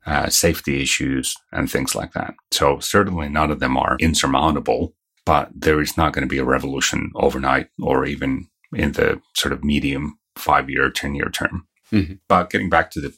uh, 0.07 0.29
safety 0.29 0.83
issues, 0.83 1.35
and 1.51 1.71
things 1.71 1.97
like 1.97 2.13
that. 2.13 2.35
So 2.53 2.79
certainly 2.79 3.29
none 3.29 3.51
of 3.51 3.59
them 3.59 3.77
are 3.77 3.97
insurmountable, 3.99 4.95
but 5.25 5.51
there 5.53 5.81
is 5.81 5.97
not 5.97 6.13
going 6.13 6.23
to 6.23 6.33
be 6.33 6.39
a 6.39 6.45
revolution 6.45 7.11
overnight 7.17 7.69
or 7.81 8.07
even 8.07 8.49
in 8.73 8.93
the 8.93 9.21
sort 9.35 9.53
of 9.53 9.65
medium 9.65 10.19
five 10.37 10.71
year, 10.71 10.91
10 10.91 11.17
year 11.17 11.29
term. 11.29 11.67
Mm-hmm. 11.93 12.15
But 12.29 12.51
getting 12.51 12.71
back 12.71 12.91
to 12.93 13.01
the 13.01 13.15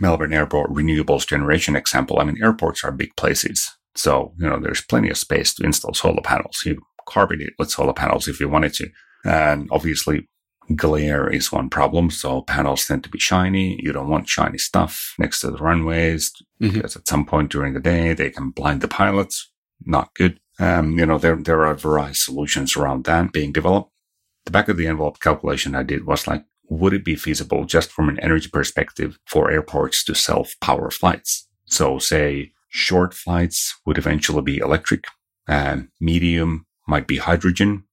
Melbourne 0.00 0.32
Airport 0.32 0.70
renewables 0.70 1.26
generation 1.26 1.76
example, 1.76 2.18
I 2.18 2.24
mean, 2.24 2.42
airports 2.42 2.82
are 2.82 2.92
big 2.92 3.14
places. 3.16 3.70
So, 3.94 4.32
you 4.38 4.48
know, 4.48 4.58
there's 4.58 4.80
plenty 4.80 5.10
of 5.10 5.18
space 5.18 5.54
to 5.54 5.64
install 5.64 5.94
solar 5.94 6.22
panels. 6.22 6.62
You 6.64 6.80
carbonate 7.06 7.54
with 7.58 7.70
solar 7.70 7.92
panels 7.92 8.28
if 8.28 8.40
you 8.40 8.48
wanted 8.48 8.74
to. 8.74 8.88
And 9.24 9.68
obviously, 9.70 10.28
glare 10.74 11.28
is 11.28 11.52
one 11.52 11.68
problem. 11.68 12.10
So 12.10 12.42
panels 12.42 12.86
tend 12.86 13.04
to 13.04 13.10
be 13.10 13.18
shiny. 13.18 13.78
You 13.82 13.92
don't 13.92 14.08
want 14.08 14.28
shiny 14.28 14.58
stuff 14.58 15.14
next 15.18 15.40
to 15.40 15.50
the 15.50 15.58
runways 15.58 16.32
mm-hmm. 16.60 16.74
because 16.74 16.96
at 16.96 17.08
some 17.08 17.26
point 17.26 17.50
during 17.50 17.74
the 17.74 17.80
day 17.80 18.12
they 18.12 18.30
can 18.30 18.50
blind 18.50 18.80
the 18.80 18.88
pilots. 18.88 19.50
Not 19.84 20.14
good. 20.14 20.40
Um, 20.58 20.98
you 20.98 21.06
know, 21.06 21.18
there, 21.18 21.36
there 21.36 21.66
are 21.66 21.74
various 21.74 22.24
solutions 22.24 22.76
around 22.76 23.04
that 23.04 23.32
being 23.32 23.52
developed. 23.52 23.90
The 24.44 24.50
back 24.50 24.68
of 24.68 24.76
the 24.76 24.86
envelope 24.86 25.20
calculation 25.20 25.74
I 25.74 25.82
did 25.82 26.06
was 26.06 26.26
like, 26.26 26.44
would 26.68 26.94
it 26.94 27.04
be 27.04 27.16
feasible 27.16 27.64
just 27.64 27.90
from 27.90 28.08
an 28.08 28.18
energy 28.20 28.48
perspective 28.50 29.18
for 29.26 29.50
airports 29.50 30.04
to 30.04 30.14
self 30.14 30.54
power 30.60 30.90
flights? 30.90 31.48
So 31.66 31.98
say 31.98 32.52
short 32.68 33.14
flights 33.14 33.74
would 33.84 33.98
eventually 33.98 34.42
be 34.42 34.58
electric, 34.58 35.04
and 35.46 35.88
medium 36.00 36.63
might 36.86 37.06
be 37.06 37.16
hydrogen. 37.16 37.84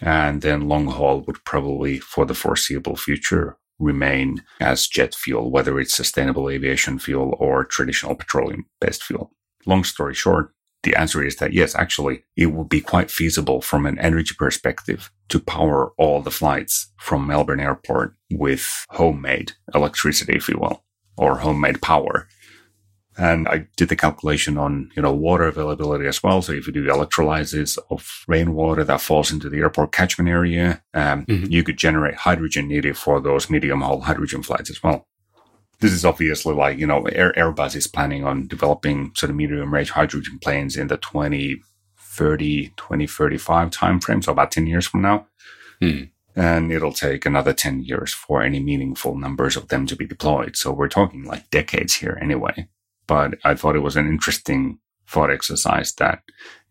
And 0.00 0.42
then 0.42 0.68
long 0.68 0.86
haul 0.86 1.20
would 1.26 1.44
probably, 1.44 1.98
for 1.98 2.24
the 2.24 2.34
foreseeable 2.34 2.96
future, 2.96 3.58
remain 3.78 4.42
as 4.60 4.86
jet 4.86 5.14
fuel, 5.14 5.50
whether 5.50 5.80
it's 5.80 5.96
sustainable 5.96 6.48
aviation 6.48 6.98
fuel 6.98 7.36
or 7.38 7.64
traditional 7.64 8.14
petroleum 8.14 8.66
based 8.80 9.02
fuel. 9.02 9.32
Long 9.66 9.84
story 9.84 10.14
short, 10.14 10.52
the 10.82 10.94
answer 10.94 11.22
is 11.22 11.36
that 11.36 11.52
yes, 11.52 11.74
actually, 11.74 12.24
it 12.36 12.46
would 12.46 12.68
be 12.68 12.80
quite 12.80 13.10
feasible 13.10 13.60
from 13.60 13.84
an 13.84 13.98
energy 13.98 14.34
perspective 14.38 15.10
to 15.28 15.38
power 15.38 15.92
all 15.98 16.22
the 16.22 16.30
flights 16.30 16.92
from 16.98 17.26
Melbourne 17.26 17.60
Airport 17.60 18.14
with 18.30 18.86
homemade 18.90 19.52
electricity, 19.74 20.34
if 20.34 20.48
you 20.48 20.58
will, 20.58 20.84
or 21.16 21.38
homemade 21.38 21.82
power. 21.82 22.28
And 23.18 23.48
I 23.48 23.66
did 23.76 23.88
the 23.88 23.96
calculation 23.96 24.56
on, 24.56 24.90
you 24.96 25.02
know, 25.02 25.12
water 25.12 25.44
availability 25.44 26.06
as 26.06 26.22
well. 26.22 26.42
So 26.42 26.52
if 26.52 26.66
you 26.66 26.72
do 26.72 26.88
electrolysis 26.88 27.76
of 27.90 28.24
rainwater 28.28 28.84
that 28.84 29.00
falls 29.00 29.32
into 29.32 29.50
the 29.50 29.58
airport 29.58 29.92
catchment 29.92 30.30
area, 30.30 30.82
um, 30.94 31.26
mm-hmm. 31.26 31.50
you 31.50 31.62
could 31.62 31.76
generate 31.76 32.14
hydrogen 32.14 32.68
needed 32.68 32.96
for 32.96 33.20
those 33.20 33.50
medium 33.50 33.80
haul 33.80 34.00
hydrogen 34.00 34.42
flights 34.42 34.70
as 34.70 34.82
well 34.82 35.06
this 35.80 35.92
is 35.92 36.04
obviously 36.04 36.54
like, 36.54 36.78
you 36.78 36.86
know, 36.86 37.02
Air, 37.06 37.32
Airbus 37.36 37.74
is 37.74 37.86
planning 37.86 38.24
on 38.24 38.46
developing 38.46 39.12
sort 39.16 39.30
of 39.30 39.36
medium 39.36 39.72
range 39.72 39.90
hydrogen 39.90 40.38
planes 40.38 40.76
in 40.76 40.88
the 40.88 40.98
2030, 40.98 42.66
2035 42.76 43.70
timeframe. 43.70 44.22
So 44.22 44.32
about 44.32 44.52
10 44.52 44.66
years 44.66 44.86
from 44.86 45.02
now. 45.02 45.26
Hmm. 45.80 46.04
And 46.36 46.70
it'll 46.70 46.92
take 46.92 47.26
another 47.26 47.52
10 47.52 47.82
years 47.82 48.14
for 48.14 48.42
any 48.42 48.60
meaningful 48.60 49.16
numbers 49.16 49.56
of 49.56 49.68
them 49.68 49.86
to 49.86 49.96
be 49.96 50.06
deployed. 50.06 50.56
So 50.56 50.70
we're 50.70 50.88
talking 50.88 51.24
like 51.24 51.50
decades 51.50 51.96
here 51.96 52.18
anyway. 52.20 52.68
But 53.10 53.38
I 53.44 53.56
thought 53.56 53.74
it 53.74 53.80
was 53.80 53.96
an 53.96 54.06
interesting 54.06 54.78
thought 55.08 55.32
exercise 55.32 55.92
that, 55.94 56.22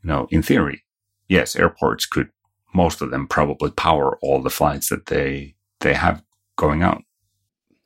you 0.01 0.07
know, 0.07 0.25
in 0.31 0.41
theory, 0.41 0.85
yes, 1.27 1.53
airports 1.53 2.05
could, 2.05 2.29
most 2.73 3.01
of 3.01 3.11
them 3.11 3.27
probably 3.27 3.71
power 3.71 4.17
all 4.21 4.41
the 4.41 4.49
flights 4.49 4.87
that 4.87 5.07
they, 5.07 5.55
they 5.81 5.93
have 5.93 6.23
going 6.55 6.81
out. 6.81 7.03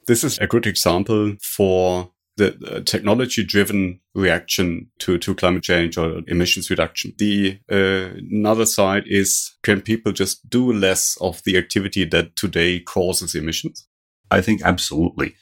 This 0.05 0.23
is 0.23 0.37
a 0.37 0.45
good 0.45 0.67
example 0.67 1.35
for 1.41 2.11
the 2.37 2.83
technology 2.85 3.43
driven 3.43 3.99
reaction 4.13 4.91
to, 4.99 5.17
to 5.17 5.33
climate 5.33 5.63
change 5.63 5.97
or 5.97 6.21
emissions 6.27 6.69
reduction. 6.69 7.13
The 7.17 7.57
uh, 7.71 8.19
another 8.31 8.67
side 8.67 9.05
is 9.07 9.55
can 9.63 9.81
people 9.81 10.11
just 10.11 10.47
do 10.47 10.71
less 10.71 11.17
of 11.21 11.41
the 11.43 11.57
activity 11.57 12.05
that 12.05 12.35
today 12.35 12.81
causes 12.81 13.33
emissions? 13.33 13.87
I 14.29 14.41
think 14.41 14.61
absolutely. 14.61 15.33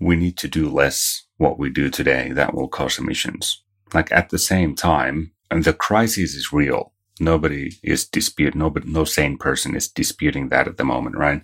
We 0.00 0.16
need 0.16 0.36
to 0.38 0.48
do 0.48 0.68
less 0.68 1.26
what 1.36 1.58
we 1.58 1.70
do 1.70 1.90
today 1.90 2.32
that 2.32 2.54
will 2.54 2.68
cause 2.68 2.98
emissions. 2.98 3.62
Like 3.94 4.12
at 4.12 4.30
the 4.30 4.38
same 4.38 4.74
time, 4.74 5.32
and 5.50 5.64
the 5.64 5.72
crisis 5.72 6.34
is 6.34 6.52
real. 6.52 6.92
Nobody 7.20 7.72
is 7.82 8.06
disputing, 8.06 8.60
nobody, 8.60 8.88
no 8.88 9.04
sane 9.04 9.38
person 9.38 9.74
is 9.74 9.88
disputing 9.88 10.50
that 10.50 10.68
at 10.68 10.76
the 10.76 10.84
moment, 10.84 11.16
right? 11.16 11.42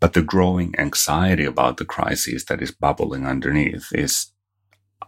But 0.00 0.12
the 0.12 0.22
growing 0.22 0.74
anxiety 0.78 1.44
about 1.44 1.78
the 1.78 1.84
crisis 1.84 2.44
that 2.46 2.60
is 2.60 2.70
bubbling 2.70 3.26
underneath 3.26 3.88
is, 3.92 4.32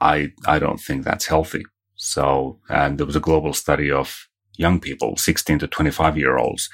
I, 0.01 0.33
I 0.47 0.59
don't 0.59 0.81
think 0.81 1.05
that's 1.05 1.27
healthy. 1.27 1.65
So, 1.97 2.61
and 2.71 2.97
there 2.97 3.07
was 3.07 3.17
a 3.17 3.21
global 3.21 3.53
study 3.53 3.91
of 3.91 4.29
young 4.57 4.81
people, 4.81 5.17
16 5.17 5.59
to 5.61 5.67
25 5.67 6.17
year 6.17 6.39
olds, 6.39 6.71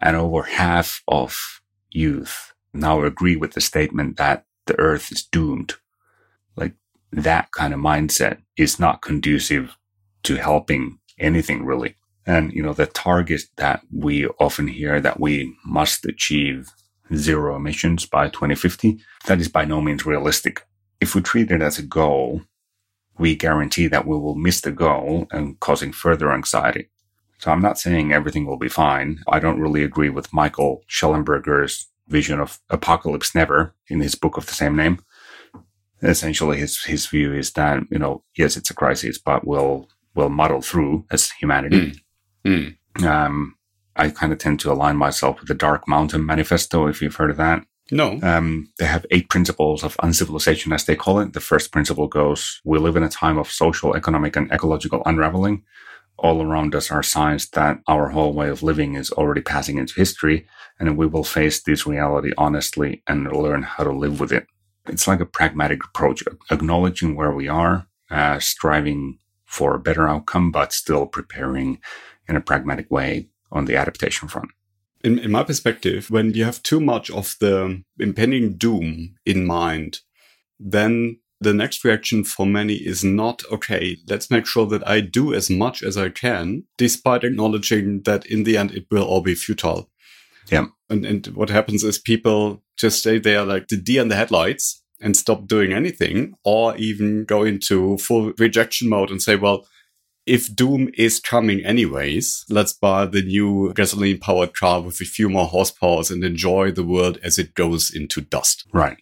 and 0.00 0.16
over 0.16 0.42
half 0.42 1.02
of 1.08 1.60
youth 1.90 2.54
now 2.72 3.02
agree 3.02 3.36
with 3.36 3.52
the 3.52 3.60
statement 3.60 4.16
that 4.16 4.44
the 4.68 4.78
earth 4.78 5.10
is 5.10 5.24
doomed. 5.24 5.74
Like 6.56 6.74
that 7.12 7.50
kind 7.52 7.74
of 7.74 7.80
mindset 7.80 8.38
is 8.56 8.78
not 8.78 9.02
conducive 9.02 9.76
to 10.22 10.36
helping 10.36 10.98
anything 11.18 11.64
really. 11.64 11.96
And, 12.26 12.52
you 12.52 12.62
know, 12.62 12.74
the 12.74 12.86
target 12.86 13.42
that 13.56 13.80
we 13.90 14.26
often 14.38 14.68
hear 14.68 15.00
that 15.00 15.18
we 15.18 15.56
must 15.64 16.04
achieve 16.04 16.68
zero 17.14 17.56
emissions 17.56 18.04
by 18.04 18.28
2050, 18.28 19.00
that 19.26 19.40
is 19.40 19.48
by 19.48 19.64
no 19.64 19.80
means 19.80 20.04
realistic. 20.04 20.66
If 21.00 21.14
we 21.14 21.22
treat 21.22 21.50
it 21.50 21.62
as 21.62 21.78
a 21.78 21.82
goal, 21.82 22.42
we 23.16 23.34
guarantee 23.34 23.86
that 23.88 24.06
we 24.06 24.16
will 24.16 24.34
miss 24.34 24.60
the 24.60 24.70
goal 24.70 25.26
and 25.32 25.58
causing 25.58 25.92
further 25.92 26.30
anxiety. 26.32 26.90
So 27.38 27.50
I'm 27.50 27.62
not 27.62 27.78
saying 27.78 28.12
everything 28.12 28.46
will 28.46 28.58
be 28.58 28.68
fine. 28.68 29.20
I 29.28 29.38
don't 29.38 29.60
really 29.60 29.82
agree 29.82 30.10
with 30.10 30.32
Michael 30.32 30.82
Shellenberger's 30.88 31.86
vision 32.08 32.40
of 32.40 32.58
apocalypse 32.70 33.34
never 33.34 33.74
in 33.88 34.00
his 34.00 34.14
book 34.14 34.36
of 34.36 34.46
the 34.46 34.54
same 34.54 34.76
name. 34.76 34.98
Essentially, 36.02 36.58
his, 36.58 36.84
his 36.84 37.06
view 37.06 37.34
is 37.34 37.52
that, 37.52 37.82
you 37.90 37.98
know, 37.98 38.22
yes, 38.36 38.56
it's 38.56 38.70
a 38.70 38.74
crisis, 38.74 39.18
but 39.18 39.46
we'll, 39.46 39.88
we'll 40.14 40.28
muddle 40.28 40.62
through 40.62 41.04
as 41.10 41.30
humanity. 41.32 42.02
Mm. 42.44 42.76
Mm. 42.98 43.04
Um, 43.04 43.54
I 43.96 44.10
kind 44.10 44.32
of 44.32 44.38
tend 44.38 44.60
to 44.60 44.72
align 44.72 44.96
myself 44.96 45.40
with 45.40 45.48
the 45.48 45.54
Dark 45.54 45.88
Mountain 45.88 46.24
Manifesto, 46.24 46.86
if 46.86 47.02
you've 47.02 47.16
heard 47.16 47.30
of 47.30 47.36
that. 47.38 47.64
No. 47.90 48.20
Um, 48.22 48.70
they 48.78 48.84
have 48.86 49.06
eight 49.10 49.28
principles 49.28 49.82
of 49.82 49.96
uncivilization, 50.02 50.72
as 50.72 50.84
they 50.84 50.94
call 50.94 51.18
it. 51.20 51.32
The 51.32 51.40
first 51.40 51.72
principle 51.72 52.06
goes, 52.06 52.60
we 52.64 52.78
live 52.78 52.96
in 52.96 53.02
a 53.02 53.08
time 53.08 53.38
of 53.38 53.50
social, 53.50 53.94
economic, 53.94 54.36
and 54.36 54.52
ecological 54.52 55.02
unraveling. 55.04 55.64
All 56.18 56.42
around 56.42 56.74
us 56.74 56.90
are 56.90 57.02
signs 57.02 57.48
that 57.50 57.80
our 57.86 58.08
whole 58.08 58.32
way 58.32 58.48
of 58.48 58.62
living 58.62 58.94
is 58.96 59.12
already 59.12 59.40
passing 59.40 59.78
into 59.78 59.94
history, 59.94 60.46
and 60.78 60.96
we 60.96 61.06
will 61.06 61.24
face 61.24 61.62
this 61.62 61.86
reality 61.86 62.32
honestly 62.36 63.02
and 63.06 63.30
learn 63.32 63.62
how 63.62 63.84
to 63.84 63.92
live 63.92 64.18
with 64.18 64.32
it. 64.32 64.46
It's 64.86 65.06
like 65.06 65.20
a 65.20 65.26
pragmatic 65.26 65.84
approach, 65.84 66.24
acknowledging 66.50 67.14
where 67.14 67.30
we 67.30 67.46
are, 67.46 67.86
uh, 68.10 68.40
striving 68.40 69.18
for 69.44 69.74
a 69.74 69.80
better 69.80 70.08
outcome, 70.08 70.50
but 70.50 70.72
still 70.72 71.06
preparing 71.06 71.80
in 72.28 72.36
a 72.36 72.40
pragmatic 72.40 72.90
way 72.90 73.28
on 73.52 73.66
the 73.66 73.76
adaptation 73.76 74.28
front. 74.28 74.50
In, 75.04 75.18
in 75.18 75.30
my 75.30 75.44
perspective, 75.44 76.10
when 76.10 76.34
you 76.34 76.44
have 76.44 76.62
too 76.62 76.80
much 76.80 77.10
of 77.10 77.36
the 77.38 77.82
impending 77.98 78.56
doom 78.56 79.14
in 79.24 79.46
mind, 79.46 80.00
then 80.58 81.20
the 81.40 81.54
next 81.54 81.84
reaction 81.84 82.24
for 82.24 82.46
many 82.46 82.74
is 82.74 83.04
not 83.04 83.42
okay, 83.50 83.96
let's 84.08 84.30
make 84.30 84.46
sure 84.46 84.66
that 84.66 84.86
I 84.86 85.00
do 85.00 85.32
as 85.32 85.48
much 85.48 85.82
as 85.82 85.96
I 85.96 86.08
can, 86.08 86.64
despite 86.76 87.24
acknowledging 87.24 88.02
that 88.02 88.26
in 88.26 88.44
the 88.44 88.56
end 88.56 88.72
it 88.72 88.86
will 88.90 89.04
all 89.04 89.20
be 89.20 89.34
futile. 89.34 89.88
Yeah. 90.50 90.66
And, 90.90 91.04
and 91.04 91.26
what 91.28 91.50
happens 91.50 91.84
is 91.84 91.98
people 91.98 92.62
just 92.76 93.00
stay 93.00 93.18
there 93.18 93.44
like 93.44 93.68
the 93.68 93.76
deer 93.76 94.02
in 94.02 94.08
the 94.08 94.16
headlights 94.16 94.82
and 95.00 95.16
stop 95.16 95.46
doing 95.46 95.72
anything, 95.72 96.34
or 96.44 96.76
even 96.76 97.24
go 97.24 97.44
into 97.44 97.98
full 97.98 98.32
rejection 98.38 98.88
mode 98.88 99.10
and 99.10 99.22
say, 99.22 99.36
well, 99.36 99.66
if 100.26 100.54
Doom 100.54 100.90
is 100.98 101.20
coming 101.20 101.64
anyways, 101.64 102.44
let's 102.50 102.72
buy 102.72 103.06
the 103.06 103.22
new 103.22 103.72
gasoline 103.74 104.18
powered 104.18 104.54
car 104.54 104.82
with 104.82 105.00
a 105.00 105.04
few 105.04 105.28
more 105.28 105.48
horsepowers 105.48 106.10
and 106.10 106.24
enjoy 106.24 106.72
the 106.72 106.84
world 106.84 107.18
as 107.22 107.38
it 107.38 107.54
goes 107.54 107.94
into 107.94 108.20
dust. 108.20 108.66
Right. 108.72 108.98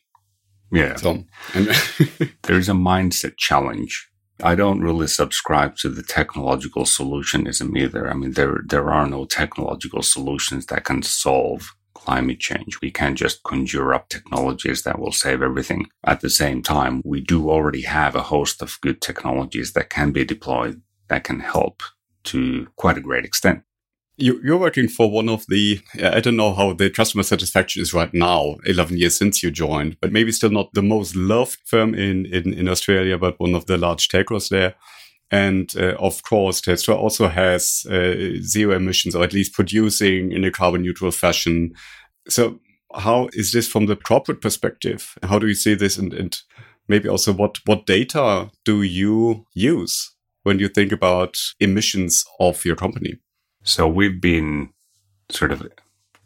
Yeah. 0.73 0.97
So, 0.97 1.25
There's 2.43 2.69
a 2.69 2.73
mindset 2.73 3.37
challenge. 3.37 4.09
I 4.43 4.55
don't 4.55 4.81
really 4.81 5.07
subscribe 5.07 5.77
to 5.77 5.89
the 5.89 6.03
technological 6.03 6.85
solutionism 6.85 7.77
either. 7.77 8.11
I 8.11 8.15
mean, 8.15 8.33
there, 8.33 8.61
there 8.67 8.91
are 8.91 9.07
no 9.09 9.25
technological 9.25 10.03
solutions 10.03 10.67
that 10.67 10.85
can 10.85 11.03
solve 11.03 11.75
climate 11.95 12.39
change. 12.39 12.79
We 12.83 12.91
can't 12.91 13.17
just 13.17 13.43
conjure 13.43 13.95
up 13.95 14.09
technologies 14.09 14.83
that 14.83 14.99
will 14.99 15.13
save 15.13 15.41
everything. 15.41 15.87
At 16.05 16.21
the 16.21 16.29
same 16.29 16.63
time, 16.63 17.01
we 17.05 17.21
do 17.21 17.49
already 17.49 17.83
have 17.83 18.15
a 18.15 18.23
host 18.23 18.61
of 18.61 18.79
good 18.83 19.01
technologies 19.01 19.73
that 19.73 19.89
can 19.89 20.13
be 20.13 20.25
deployed 20.25 20.83
that 21.09 21.25
can 21.25 21.41
help 21.41 21.83
to 22.25 22.69
quite 22.77 22.99
a 22.99 23.01
great 23.01 23.25
extent. 23.25 23.63
You, 24.19 24.55
are 24.55 24.59
working 24.59 24.89
for 24.89 25.11
one 25.11 25.29
of 25.29 25.45
the, 25.47 25.81
I 26.03 26.21
don't 26.21 26.37
know 26.37 26.55
how 26.55 26.73
the 26.73 26.89
customer 26.89 27.23
satisfaction 27.23 27.83
is 27.83 27.93
right 27.93 28.13
now, 28.15 28.57
11 28.65 28.97
years 28.97 29.15
since 29.15 29.43
you 29.43 29.51
joined, 29.51 29.99
but 30.01 30.11
maybe 30.11 30.33
still 30.33 30.51
not 30.51 30.73
the 30.73 30.83
most 30.83 31.15
loved 31.15 31.59
firm 31.67 31.95
in, 31.95 32.25
in, 32.27 32.55
in 32.55 32.67
Australia, 32.67 33.19
but 33.19 33.39
one 33.39 33.55
of 33.55 33.67
the 33.67 33.77
large 33.77 34.09
telcos 34.09 34.49
there. 34.49 34.75
And 35.31 35.71
uh, 35.77 35.97
of 35.99 36.23
course, 36.23 36.61
Telstra 36.61 36.97
also 36.97 37.29
has 37.29 37.85
uh, 37.91 38.41
zero 38.41 38.77
emissions, 38.77 39.15
or 39.15 39.25
at 39.25 39.33
least 39.33 39.53
producing 39.53 40.33
in 40.33 40.45
a 40.45 40.51
carbon 40.51 40.83
neutral 40.83 41.11
fashion. 41.11 41.73
So, 42.29 42.61
how 42.95 43.29
is 43.33 43.53
this 43.53 43.69
from 43.69 43.87
the 43.87 43.97
corporate 43.97 44.41
perspective? 44.41 45.19
How 45.25 45.39
do 45.39 45.49
you 45.49 45.55
see 45.55 45.75
this? 45.75 45.99
And, 45.99 46.15
and 46.15 46.39
maybe 46.89 47.09
also, 47.09 47.33
what 47.33 47.59
what 47.67 47.87
data 47.87 48.51
do 48.65 48.83
you 48.83 49.47
use 49.53 50.15
when 50.45 50.61
you 50.61 50.69
think 50.69 50.93
about 50.93 51.37
emissions 51.59 52.25
of 52.39 52.65
your 52.65 52.77
company? 52.77 53.19
So 53.67 53.89
we've 53.89 54.21
been 54.21 54.71
sort 55.29 55.51
of 55.51 55.67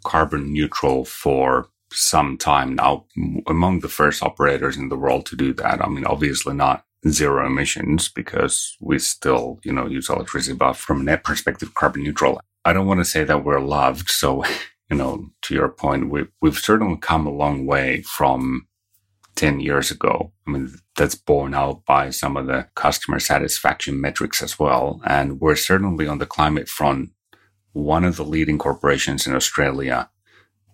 carbon 0.05 0.53
neutral 0.53 1.07
for 1.07 1.69
some 1.91 2.37
time 2.37 2.75
now, 2.75 3.07
among 3.47 3.81
the 3.81 3.89
first 3.89 4.23
operators 4.23 4.77
in 4.77 4.91
the 4.91 4.99
world 4.99 5.25
to 5.27 5.37
do 5.37 5.55
that. 5.55 5.83
I 5.83 5.89
mean, 5.89 6.05
obviously 6.05 6.55
not 6.55 6.85
zero 7.09 7.47
emissions 7.47 8.11
because 8.11 8.77
we 8.79 8.99
still, 8.99 9.59
you 9.65 9.73
know, 9.73 9.87
use 9.87 10.11
electricity, 10.11 10.55
but 10.55 10.75
from 10.75 11.01
a 11.01 11.05
net 11.05 11.25
perspective, 11.25 11.73
carbon 11.73 12.03
neutral. 12.03 12.41
I 12.67 12.75
don't 12.75 12.87
want 12.87 13.01
to 13.01 13.07
say 13.07 13.25
that 13.25 13.43
we're 13.43 13.61
loved. 13.61 14.11
So, 14.11 14.45
you 14.91 14.99
know, 14.99 15.31
to 15.43 15.55
your 15.55 15.71
point, 15.71 16.11
we, 16.11 16.27
we've 16.43 16.59
certainly 16.59 16.99
come 16.99 17.27
a 17.27 17.33
long 17.33 17.65
way 17.65 18.03
from 18.03 18.67
10 19.37 19.61
years 19.61 19.91
ago. 19.91 20.31
I 20.47 20.51
mean, 20.51 20.75
that's 20.95 21.15
borne 21.15 21.55
out 21.55 21.87
by 21.87 22.11
some 22.11 22.37
of 22.37 22.47
the 22.47 22.69
customer 22.75 23.19
satisfaction 23.19 23.99
metrics 23.99 24.43
as 24.43 24.59
well. 24.59 25.01
And 25.07 25.41
we're 25.41 25.57
certainly 25.57 26.07
on 26.07 26.19
the 26.19 26.27
climate 26.27 26.69
front, 26.69 27.13
one 27.73 28.05
of 28.05 28.17
the 28.17 28.25
leading 28.25 28.59
corporations 28.59 29.27
in 29.27 29.35
Australia 29.35 30.11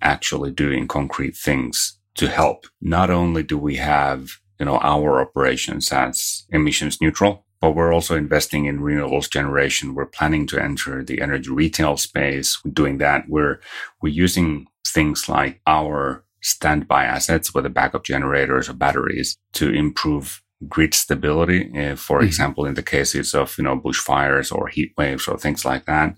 actually 0.00 0.50
doing 0.50 0.86
concrete 0.86 1.36
things 1.36 1.98
to 2.14 2.28
help. 2.28 2.66
Not 2.80 3.10
only 3.10 3.42
do 3.42 3.58
we 3.58 3.76
have, 3.76 4.30
you 4.58 4.66
know, 4.66 4.78
our 4.78 5.20
operations 5.20 5.92
as 5.92 6.44
emissions 6.50 7.00
neutral, 7.00 7.44
but 7.60 7.72
we're 7.72 7.92
also 7.92 8.16
investing 8.16 8.66
in 8.66 8.80
renewables 8.80 9.30
generation. 9.30 9.94
We're 9.94 10.06
planning 10.06 10.46
to 10.48 10.62
enter 10.62 11.02
the 11.02 11.20
energy 11.20 11.50
retail 11.50 11.96
space. 11.96 12.60
Doing 12.70 12.98
that, 12.98 13.24
we're 13.28 13.60
we're 14.02 14.12
using 14.12 14.66
things 14.86 15.28
like 15.28 15.60
our 15.66 16.24
standby 16.42 17.04
assets, 17.04 17.54
whether 17.54 17.68
backup 17.68 18.04
generators 18.04 18.68
or 18.68 18.74
batteries, 18.74 19.36
to 19.54 19.72
improve 19.72 20.42
grid 20.68 20.94
stability. 20.94 21.70
Uh, 21.76 21.96
for 21.96 22.18
mm-hmm. 22.18 22.26
example, 22.26 22.66
in 22.66 22.74
the 22.74 22.82
cases 22.82 23.34
of 23.34 23.56
you 23.58 23.64
know 23.64 23.78
bushfires 23.78 24.54
or 24.54 24.68
heat 24.68 24.92
waves 24.96 25.26
or 25.26 25.38
things 25.38 25.64
like 25.64 25.86
that. 25.86 26.16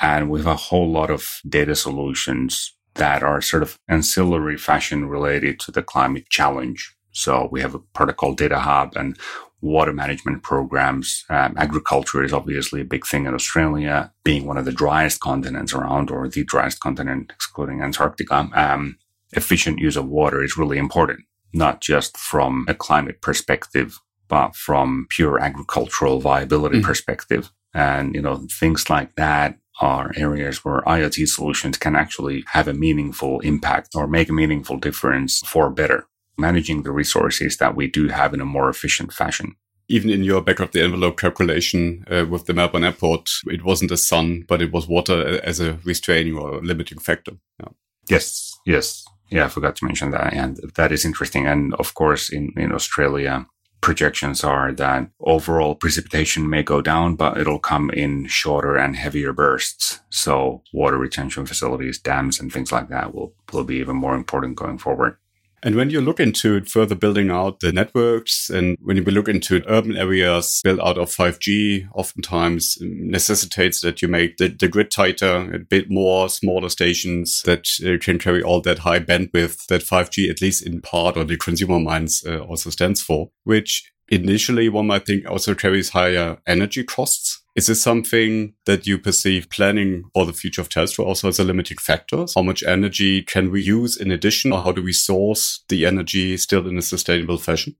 And 0.00 0.30
we 0.30 0.40
have 0.40 0.46
a 0.46 0.56
whole 0.56 0.90
lot 0.90 1.10
of 1.10 1.40
data 1.48 1.74
solutions 1.74 2.74
that 2.94 3.22
are 3.22 3.40
sort 3.40 3.62
of 3.62 3.78
ancillary 3.88 4.56
fashion 4.56 5.08
related 5.08 5.58
to 5.60 5.72
the 5.72 5.82
climate 5.82 6.28
challenge. 6.28 6.94
So 7.12 7.48
we 7.50 7.60
have 7.60 7.74
a 7.74 7.78
protocol 7.78 8.34
data 8.34 8.58
hub 8.58 8.96
and 8.96 9.16
water 9.60 9.92
management 9.92 10.42
programs. 10.42 11.24
Um, 11.28 11.54
agriculture 11.56 12.22
is 12.22 12.32
obviously 12.32 12.80
a 12.80 12.84
big 12.84 13.06
thing 13.06 13.26
in 13.26 13.34
Australia, 13.34 14.12
being 14.24 14.46
one 14.46 14.56
of 14.56 14.64
the 14.64 14.72
driest 14.72 15.20
continents 15.20 15.72
around, 15.72 16.10
or 16.10 16.28
the 16.28 16.44
driest 16.44 16.80
continent, 16.80 17.32
excluding 17.34 17.82
Antarctica. 17.82 18.48
Um, 18.54 18.98
efficient 19.32 19.78
use 19.78 19.96
of 19.96 20.06
water 20.06 20.42
is 20.42 20.56
really 20.56 20.78
important, 20.78 21.20
not 21.52 21.80
just 21.80 22.16
from 22.16 22.66
a 22.68 22.74
climate 22.74 23.20
perspective, 23.20 23.98
but 24.28 24.54
from 24.54 25.06
pure 25.10 25.40
agricultural 25.40 26.20
viability 26.20 26.80
mm. 26.80 26.84
perspective. 26.84 27.50
And, 27.74 28.14
you 28.14 28.22
know, 28.22 28.46
things 28.50 28.88
like 28.88 29.14
that 29.16 29.58
are 29.80 30.12
areas 30.16 30.64
where 30.64 30.82
IoT 30.82 31.28
solutions 31.28 31.78
can 31.78 31.96
actually 31.96 32.44
have 32.48 32.68
a 32.68 32.74
meaningful 32.74 33.40
impact 33.40 33.90
or 33.94 34.06
make 34.06 34.28
a 34.28 34.32
meaningful 34.32 34.78
difference 34.78 35.40
for 35.40 35.70
better 35.70 36.06
managing 36.38 36.82
the 36.82 36.92
resources 36.92 37.56
that 37.56 37.74
we 37.74 37.88
do 37.88 38.08
have 38.08 38.32
in 38.32 38.40
a 38.40 38.46
more 38.46 38.70
efficient 38.70 39.12
fashion. 39.12 39.56
Even 39.88 40.10
in 40.10 40.22
your 40.22 40.42
back 40.42 40.60
of 40.60 40.70
the 40.72 40.82
envelope 40.82 41.18
calculation 41.18 42.04
uh, 42.10 42.26
with 42.28 42.46
the 42.46 42.54
Melbourne 42.54 42.84
airport, 42.84 43.28
it 43.46 43.64
wasn't 43.64 43.90
the 43.90 43.96
sun, 43.96 44.44
but 44.46 44.62
it 44.62 44.70
was 44.70 44.86
water 44.86 45.40
as 45.42 45.60
a 45.60 45.78
restraining 45.84 46.36
or 46.36 46.60
limiting 46.62 46.98
factor. 46.98 47.32
Yeah. 47.58 47.68
Yes, 48.08 48.54
yes. 48.66 49.04
Yeah, 49.30 49.46
I 49.46 49.48
forgot 49.48 49.76
to 49.76 49.84
mention 49.84 50.10
that. 50.10 50.32
And 50.32 50.58
that 50.76 50.92
is 50.92 51.04
interesting. 51.04 51.46
And 51.46 51.74
of 51.74 51.94
course, 51.94 52.30
in, 52.30 52.52
in 52.56 52.72
Australia, 52.72 53.46
projections 53.80 54.44
are 54.44 54.72
that 54.72 55.08
overall 55.20 55.74
precipitation 55.74 56.48
may 56.48 56.62
go 56.62 56.80
down, 56.80 57.16
but 57.16 57.38
it'll 57.38 57.58
come 57.58 57.90
in 57.90 58.26
shorter 58.26 58.76
and 58.76 58.96
heavier 58.96 59.32
bursts. 59.32 60.00
So 60.10 60.62
water 60.72 60.98
retention 60.98 61.46
facilities, 61.46 61.98
dams, 61.98 62.40
and 62.40 62.52
things 62.52 62.72
like 62.72 62.88
that 62.88 63.14
will, 63.14 63.34
will 63.52 63.64
be 63.64 63.76
even 63.76 63.96
more 63.96 64.14
important 64.14 64.56
going 64.56 64.78
forward. 64.78 65.16
And 65.62 65.74
when 65.74 65.90
you 65.90 66.00
look 66.00 66.20
into 66.20 66.62
further 66.64 66.94
building 66.94 67.30
out 67.30 67.60
the 67.60 67.72
networks 67.72 68.48
and 68.48 68.76
when 68.80 68.96
you 68.96 69.02
look 69.02 69.28
into 69.28 69.62
urban 69.66 69.96
areas 69.96 70.60
built 70.62 70.80
out 70.80 70.98
of 70.98 71.10
5G, 71.10 71.88
oftentimes 71.94 72.78
necessitates 72.80 73.80
that 73.80 74.00
you 74.00 74.08
make 74.08 74.36
the, 74.36 74.48
the 74.48 74.68
grid 74.68 74.90
tighter, 74.90 75.52
a 75.52 75.58
bit 75.58 75.90
more 75.90 76.28
smaller 76.28 76.68
stations 76.68 77.42
that 77.44 77.68
uh, 77.84 77.98
can 78.02 78.18
carry 78.18 78.42
all 78.42 78.60
that 78.60 78.80
high 78.80 79.00
bandwidth 79.00 79.66
that 79.66 79.82
5G, 79.82 80.30
at 80.30 80.40
least 80.40 80.64
in 80.64 80.80
part 80.80 81.16
or 81.16 81.24
the 81.24 81.36
consumer 81.36 81.80
minds, 81.80 82.24
uh, 82.24 82.38
also 82.38 82.70
stands 82.70 83.02
for, 83.02 83.30
which 83.44 83.92
initially 84.08 84.68
one 84.68 84.86
might 84.86 85.06
think 85.06 85.28
also 85.28 85.54
carries 85.54 85.90
higher 85.90 86.38
energy 86.46 86.84
costs. 86.84 87.42
Is 87.58 87.66
this 87.66 87.82
something 87.82 88.54
that 88.66 88.86
you 88.86 88.98
perceive 88.98 89.50
planning 89.50 90.04
for 90.14 90.24
the 90.24 90.32
future 90.32 90.60
of 90.60 90.68
Telstra 90.68 91.04
also 91.04 91.26
as 91.26 91.40
a 91.40 91.42
limiting 91.42 91.78
factor? 91.78 92.24
How 92.32 92.42
much 92.42 92.62
energy 92.62 93.20
can 93.20 93.50
we 93.50 93.60
use 93.60 93.96
in 93.96 94.12
addition, 94.12 94.52
or 94.52 94.62
how 94.62 94.70
do 94.70 94.80
we 94.80 94.92
source 94.92 95.64
the 95.68 95.84
energy 95.84 96.36
still 96.36 96.68
in 96.68 96.78
a 96.78 96.82
sustainable 96.82 97.36
fashion? 97.36 97.74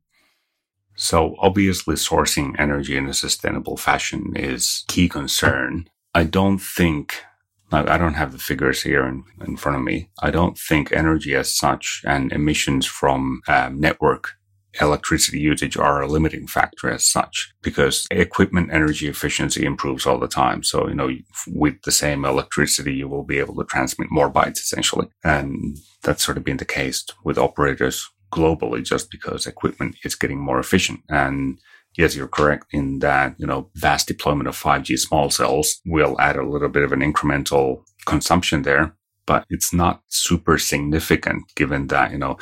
So 0.97 1.37
obviously 1.39 1.95
sourcing 1.95 2.59
energy 2.59 2.97
in 2.97 3.09
a 3.09 3.15
sustainable 3.15 3.77
fashion 3.77 4.33
is 4.35 4.85
key 4.89 5.09
concern. 5.09 5.89
I 6.13 6.25
don't 6.25 6.59
think 6.59 7.23
I 7.71 7.99
don't 7.99 8.15
have 8.15 8.33
the 8.33 8.39
figures 8.39 8.83
here 8.83 9.07
in, 9.07 9.23
in 9.47 9.57
front 9.57 9.79
of 9.79 9.85
me. 9.85 10.11
I 10.21 10.33
don't 10.33 10.59
think 10.59 10.91
energy 10.91 11.37
as 11.37 11.55
such 11.55 12.03
and 12.05 12.33
emissions 12.33 12.85
from 12.85 13.43
um, 13.47 13.79
network 13.79 14.38
electricity 14.81 15.41
usage 15.41 15.77
are 15.77 16.01
a 16.01 16.07
limiting 16.07 16.47
factor 16.47 16.91
as 16.91 17.07
such 17.07 17.53
because 17.63 18.07
equipment 18.11 18.71
energy 18.73 19.09
efficiency 19.09 19.65
improves 19.65 20.07
all 20.07 20.19
the 20.19 20.29
time. 20.29 20.63
So, 20.63 20.89
you 20.89 20.95
know, 20.95 21.11
with 21.49 21.83
the 21.83 21.93
same 21.93 22.25
electricity, 22.25 22.95
you 22.95 23.09
will 23.09 23.25
be 23.25 23.39
able 23.39 23.55
to 23.57 23.65
transmit 23.65 24.09
more 24.11 24.31
bytes 24.31 24.59
essentially. 24.59 25.09
And 25.25 25.79
that's 26.03 26.25
sort 26.25 26.37
of 26.37 26.45
been 26.45 26.59
the 26.59 26.65
case 26.65 27.05
with 27.25 27.39
operators 27.39 28.09
globally 28.33 28.85
just 28.85 29.11
because 29.11 29.47
equipment 29.47 29.97
is 30.05 30.15
getting 30.15 30.41
more 30.41 30.61
efficient. 30.61 31.01
And 31.09 31.59
yes, 31.97 32.15
you're 32.15 32.29
correct 32.29 32.67
in 32.73 32.99
that, 33.01 33.35
you 33.39 33.47
know, 33.47 33.71
vast 33.75 34.09
deployment 34.09 34.49
of 34.49 34.57
5G 34.57 34.99
small 34.99 35.31
cells 35.31 35.81
will 35.87 36.21
add 36.21 36.37
a 36.37 36.47
little 36.47 36.69
bit 36.69 36.83
of 36.83 36.93
an 36.93 37.01
incremental 37.01 37.83
consumption 38.07 38.63
there 38.63 38.95
but 39.29 39.45
it's 39.51 39.75
not 39.75 40.01
super 40.09 40.57
significant 40.59 41.45
given 41.55 41.89
that, 41.89 42.11
you 42.11 42.19
know, 42.19 42.39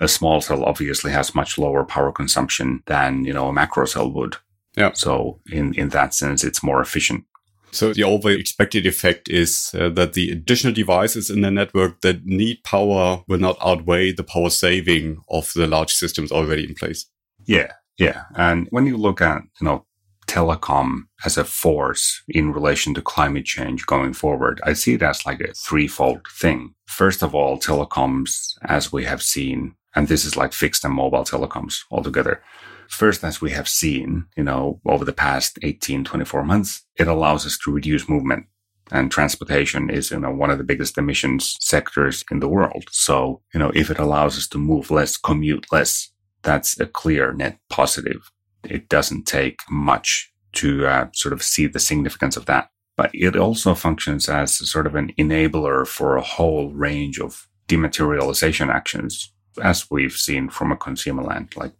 a 0.00 0.08
small 0.08 0.40
cell 0.40 0.64
obviously 0.64 1.12
has 1.12 1.34
much 1.34 1.58
lower 1.58 1.84
power 1.84 2.12
consumption 2.12 2.82
than, 2.86 3.24
you 3.24 3.32
know, 3.32 3.48
a 3.48 3.52
macro 3.52 3.84
cell 3.86 4.10
would. 4.12 4.36
Yeah. 4.76 4.92
So 4.94 5.40
in, 5.50 5.74
in 5.74 5.90
that 5.90 6.14
sense, 6.14 6.44
it's 6.44 6.62
more 6.62 6.80
efficient. 6.80 7.24
So 7.70 7.92
the 7.94 8.04
over 8.04 8.30
expected 8.30 8.84
effect 8.84 9.30
is 9.30 9.74
uh, 9.78 9.88
that 9.90 10.12
the 10.12 10.30
additional 10.30 10.74
devices 10.74 11.30
in 11.30 11.40
the 11.40 11.50
network 11.50 12.02
that 12.02 12.26
need 12.26 12.62
power 12.64 13.22
will 13.28 13.38
not 13.38 13.56
outweigh 13.64 14.12
the 14.12 14.24
power 14.24 14.50
saving 14.50 15.22
of 15.30 15.52
the 15.54 15.66
large 15.66 15.92
systems 15.92 16.30
already 16.30 16.64
in 16.64 16.74
place. 16.74 17.06
Yeah. 17.44 17.72
Yeah. 17.98 18.24
And 18.34 18.66
when 18.70 18.86
you 18.86 18.96
look 18.96 19.20
at, 19.20 19.42
you 19.60 19.64
know, 19.64 19.86
telecom 20.26 21.02
as 21.24 21.36
a 21.36 21.44
force 21.44 22.22
in 22.28 22.52
relation 22.52 22.94
to 22.94 23.02
climate 23.02 23.44
change 23.44 23.86
going 23.86 24.12
forward, 24.12 24.60
I 24.64 24.72
see 24.72 24.94
it 24.94 25.02
as 25.02 25.26
like 25.26 25.40
a 25.40 25.52
threefold 25.52 26.26
thing. 26.38 26.74
First 26.86 27.22
of 27.22 27.34
all, 27.34 27.58
telecoms, 27.58 28.54
as 28.62 28.92
we 28.92 29.04
have 29.04 29.22
seen, 29.22 29.74
and 29.94 30.08
this 30.08 30.24
is 30.24 30.36
like 30.36 30.52
fixed 30.52 30.84
and 30.84 30.94
mobile 30.94 31.24
telecoms 31.24 31.80
altogether. 31.90 32.42
First, 32.88 33.24
as 33.24 33.40
we 33.40 33.50
have 33.52 33.68
seen, 33.68 34.26
you 34.36 34.44
know, 34.44 34.80
over 34.86 35.04
the 35.04 35.12
past 35.12 35.58
18, 35.62 36.04
24 36.04 36.44
months, 36.44 36.84
it 36.96 37.08
allows 37.08 37.46
us 37.46 37.58
to 37.64 37.72
reduce 37.72 38.08
movement 38.08 38.46
and 38.92 39.10
transportation 39.10 39.88
is, 39.88 40.10
you 40.10 40.20
know, 40.20 40.30
one 40.30 40.50
of 40.50 40.58
the 40.58 40.64
biggest 40.64 40.98
emissions 40.98 41.56
sectors 41.60 42.24
in 42.30 42.40
the 42.40 42.48
world. 42.48 42.84
So, 42.90 43.40
you 43.54 43.58
know, 43.58 43.72
if 43.74 43.90
it 43.90 43.98
allows 43.98 44.36
us 44.36 44.46
to 44.48 44.58
move 44.58 44.90
less, 44.90 45.16
commute 45.16 45.66
less, 45.72 46.10
that's 46.42 46.78
a 46.78 46.86
clear 46.86 47.32
net 47.32 47.58
positive. 47.70 48.30
It 48.64 48.88
doesn't 48.88 49.24
take 49.24 49.60
much 49.70 50.30
to 50.54 50.86
uh, 50.86 51.06
sort 51.14 51.32
of 51.32 51.42
see 51.42 51.66
the 51.66 51.78
significance 51.78 52.36
of 52.36 52.44
that. 52.46 52.68
But 52.96 53.10
it 53.14 53.36
also 53.36 53.74
functions 53.74 54.28
as 54.28 54.52
sort 54.70 54.86
of 54.86 54.94
an 54.94 55.12
enabler 55.18 55.86
for 55.86 56.16
a 56.16 56.22
whole 56.22 56.70
range 56.72 57.18
of 57.18 57.48
dematerialization 57.68 58.68
actions 58.68 59.31
as 59.60 59.90
we've 59.90 60.12
seen 60.12 60.48
from 60.48 60.72
a 60.72 60.76
consumer 60.76 61.22
land, 61.22 61.54
like 61.56 61.72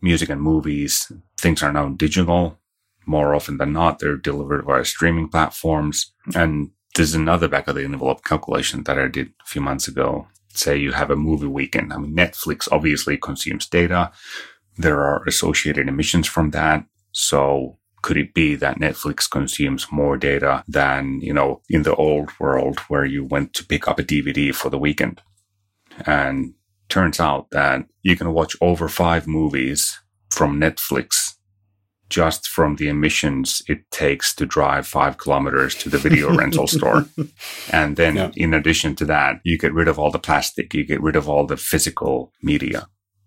music 0.00 0.28
and 0.28 0.40
movies, 0.40 1.10
things 1.38 1.62
are 1.62 1.72
now 1.72 1.88
digital. 1.88 2.58
More 3.06 3.34
often 3.34 3.58
than 3.58 3.72
not, 3.72 3.98
they're 3.98 4.16
delivered 4.16 4.64
via 4.64 4.84
streaming 4.84 5.28
platforms. 5.28 6.12
And 6.34 6.70
there's 6.94 7.14
another 7.14 7.48
back 7.48 7.68
of 7.68 7.74
the 7.74 7.84
envelope 7.84 8.24
calculation 8.24 8.84
that 8.84 8.98
I 8.98 9.08
did 9.08 9.28
a 9.42 9.46
few 9.46 9.60
months 9.60 9.88
ago. 9.88 10.28
Say 10.48 10.76
you 10.76 10.92
have 10.92 11.10
a 11.10 11.16
movie 11.16 11.48
weekend. 11.48 11.92
I 11.92 11.98
mean, 11.98 12.14
Netflix 12.16 12.68
obviously 12.70 13.16
consumes 13.16 13.66
data. 13.66 14.12
There 14.76 15.00
are 15.00 15.24
associated 15.24 15.88
emissions 15.88 16.28
from 16.28 16.50
that. 16.52 16.84
So 17.12 17.78
could 18.02 18.16
it 18.16 18.34
be 18.34 18.54
that 18.56 18.78
Netflix 18.78 19.28
consumes 19.28 19.90
more 19.90 20.16
data 20.16 20.62
than, 20.68 21.20
you 21.20 21.32
know, 21.32 21.62
in 21.68 21.82
the 21.82 21.94
old 21.94 22.30
world 22.38 22.78
where 22.88 23.04
you 23.04 23.24
went 23.24 23.54
to 23.54 23.64
pick 23.64 23.88
up 23.88 23.98
a 23.98 24.02
DVD 24.02 24.54
for 24.54 24.70
the 24.70 24.78
weekend? 24.78 25.22
And 26.06 26.54
turns 26.94 27.18
out 27.18 27.50
that 27.50 27.84
you 28.04 28.16
can 28.16 28.32
watch 28.32 28.54
over 28.60 28.88
five 28.88 29.26
movies 29.26 29.98
from 30.30 30.60
Netflix 30.60 31.34
just 32.08 32.46
from 32.46 32.76
the 32.76 32.88
emissions 32.88 33.62
it 33.66 33.80
takes 33.90 34.32
to 34.32 34.46
drive 34.46 34.86
five 34.86 35.18
kilometers 35.18 35.74
to 35.74 35.88
the 35.88 35.98
video 35.98 36.32
rental 36.40 36.68
store. 36.68 37.06
And 37.72 37.96
then 37.96 38.14
yeah. 38.14 38.30
in 38.36 38.54
addition 38.54 38.94
to 38.96 39.04
that, 39.06 39.40
you 39.42 39.58
get 39.58 39.74
rid 39.74 39.88
of 39.88 39.98
all 39.98 40.12
the 40.12 40.20
plastic, 40.20 40.72
you 40.72 40.84
get 40.84 41.02
rid 41.02 41.16
of 41.16 41.28
all 41.28 41.44
the 41.46 41.56
physical 41.56 42.32
media. 42.40 42.86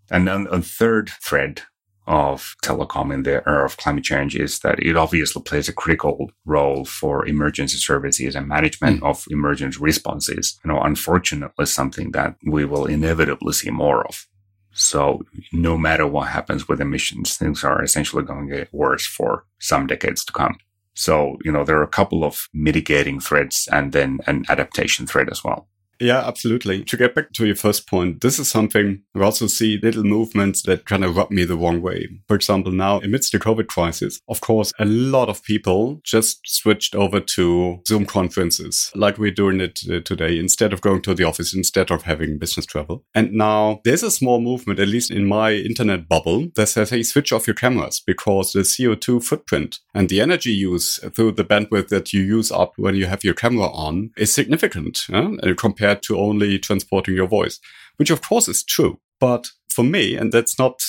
And 0.10 0.26
then 0.26 0.48
a 0.50 0.62
third 0.62 1.10
thread 1.22 1.64
of 2.08 2.56
telecom 2.64 3.14
in 3.14 3.24
the 3.24 3.48
era 3.48 3.66
of 3.66 3.78
climate 3.78 4.04
change 4.04 4.36
is 4.36 4.60
that 4.60 4.80
it 4.80 4.96
obviously 4.96 5.42
plays 5.42 5.68
a 5.68 5.74
critical 5.74 6.32
role 6.46 6.86
for 6.86 7.28
emergency 7.28 7.78
services 7.78 8.36
and 8.36 8.48
management 8.48 9.02
mm. 9.02 9.10
of 9.10 9.26
emergency 9.30 9.78
responses. 9.80 10.60
You 10.64 10.72
know, 10.72 10.82
unfortunately, 10.82 11.66
something 11.66 12.12
that 12.12 12.36
we 12.46 12.66
will 12.66 12.86
inevitably 12.86 13.54
see 13.54 13.70
more 13.70 14.06
of. 14.08 14.26
So 14.72 15.24
no 15.52 15.78
matter 15.78 16.06
what 16.06 16.30
happens 16.30 16.68
with 16.68 16.80
emissions, 16.80 17.36
things 17.36 17.64
are 17.64 17.84
essentially 17.84 18.24
going 18.24 18.48
to 18.48 18.56
get 18.58 18.74
worse 18.74 19.06
for 19.06 19.46
some 19.60 19.88
decades 19.88 20.24
to 20.26 20.34
come. 20.34 20.58
So, 20.94 21.38
you 21.44 21.52
know, 21.52 21.64
there 21.64 21.78
are 21.78 21.84
a 21.84 21.88
couple 21.88 22.24
of 22.24 22.48
mitigating 22.54 23.20
threats 23.20 23.68
and 23.68 23.92
then 23.92 24.20
an 24.28 24.46
adaptation 24.50 25.06
threat 25.06 25.30
as 25.32 25.44
well. 25.44 25.68
Yeah, 26.00 26.26
absolutely. 26.28 26.84
To 26.84 26.98
get 26.98 27.16
back 27.16 27.34
to 27.34 27.46
your 27.46 27.56
first 27.56 27.88
point, 27.88 28.22
this 28.22 28.40
is 28.40 28.50
something 28.50 29.02
we 29.16 29.22
also 29.22 29.48
see 29.48 29.80
little 29.82 30.04
movements 30.04 30.62
that 30.64 30.86
kind 30.86 31.04
of 31.04 31.16
rub 31.16 31.32
me 31.32 31.44
the 31.44 31.58
wrong 31.58 31.82
way. 31.82 32.08
For 32.28 32.36
example, 32.36 32.72
now 32.72 33.00
amidst 33.00 33.32
the 33.32 33.40
COVID 33.40 33.68
crisis, 33.68 34.20
of 34.28 34.42
course, 34.42 34.74
a 34.80 34.86
lot 34.86 35.30
of 35.30 35.44
people 35.44 36.00
just 36.04 36.40
switched 36.46 36.94
over 36.94 37.20
to 37.20 37.82
Zoom 37.88 38.06
conferences 38.06 38.92
like 38.96 39.18
we're 39.18 39.32
doing 39.32 39.60
it 39.60 39.80
uh, 39.92 40.00
today 40.02 40.38
instead 40.38 40.72
of 40.72 40.82
going 40.82 41.02
to 41.04 41.16
the 41.16 41.24
office, 41.24 41.56
instead 41.56 41.90
of 41.90 42.04
having 42.04 42.38
business 42.38 42.66
travel. 42.66 43.04
And 43.16 43.32
now 43.34 43.82
there's 43.84 44.04
a 44.04 44.12
small 44.12 44.40
movement, 44.40 44.80
at 44.80 44.88
least 44.88 45.10
in 45.10 45.26
my 45.26 45.54
internet 45.54 46.08
bubble, 46.08 46.48
that 46.56 46.68
says, 46.68 46.92
hey, 46.92 47.04
switch 47.04 47.32
off 47.32 47.48
your 47.48 47.56
cameras 47.56 48.02
because 48.06 48.54
the 48.54 48.60
CO2 48.60 49.24
footprint 49.24 49.80
and 49.94 50.10
the 50.10 50.22
energy 50.22 50.52
use 50.52 51.00
through 51.16 51.32
the 51.32 51.44
bandwidth 51.44 51.88
that 51.90 52.14
you 52.14 52.22
use 52.22 52.52
up 52.52 52.74
when 52.78 52.96
you 52.96 53.08
have 53.08 53.24
your 53.24 53.34
camera 53.34 53.68
on 53.72 54.12
is 54.18 54.32
significant 54.32 55.08
uh, 55.12 55.30
compared 55.58 55.87
to 55.96 56.18
only 56.18 56.60
transporting 56.60 57.16
your 57.16 57.28
voice, 57.28 57.60
which 57.98 58.10
of 58.10 58.22
course 58.22 58.48
is 58.48 58.64
true. 58.64 59.00
But 59.20 59.48
for 59.70 59.84
me, 59.84 60.16
and 60.16 60.32
that's 60.32 60.58
not 60.60 60.82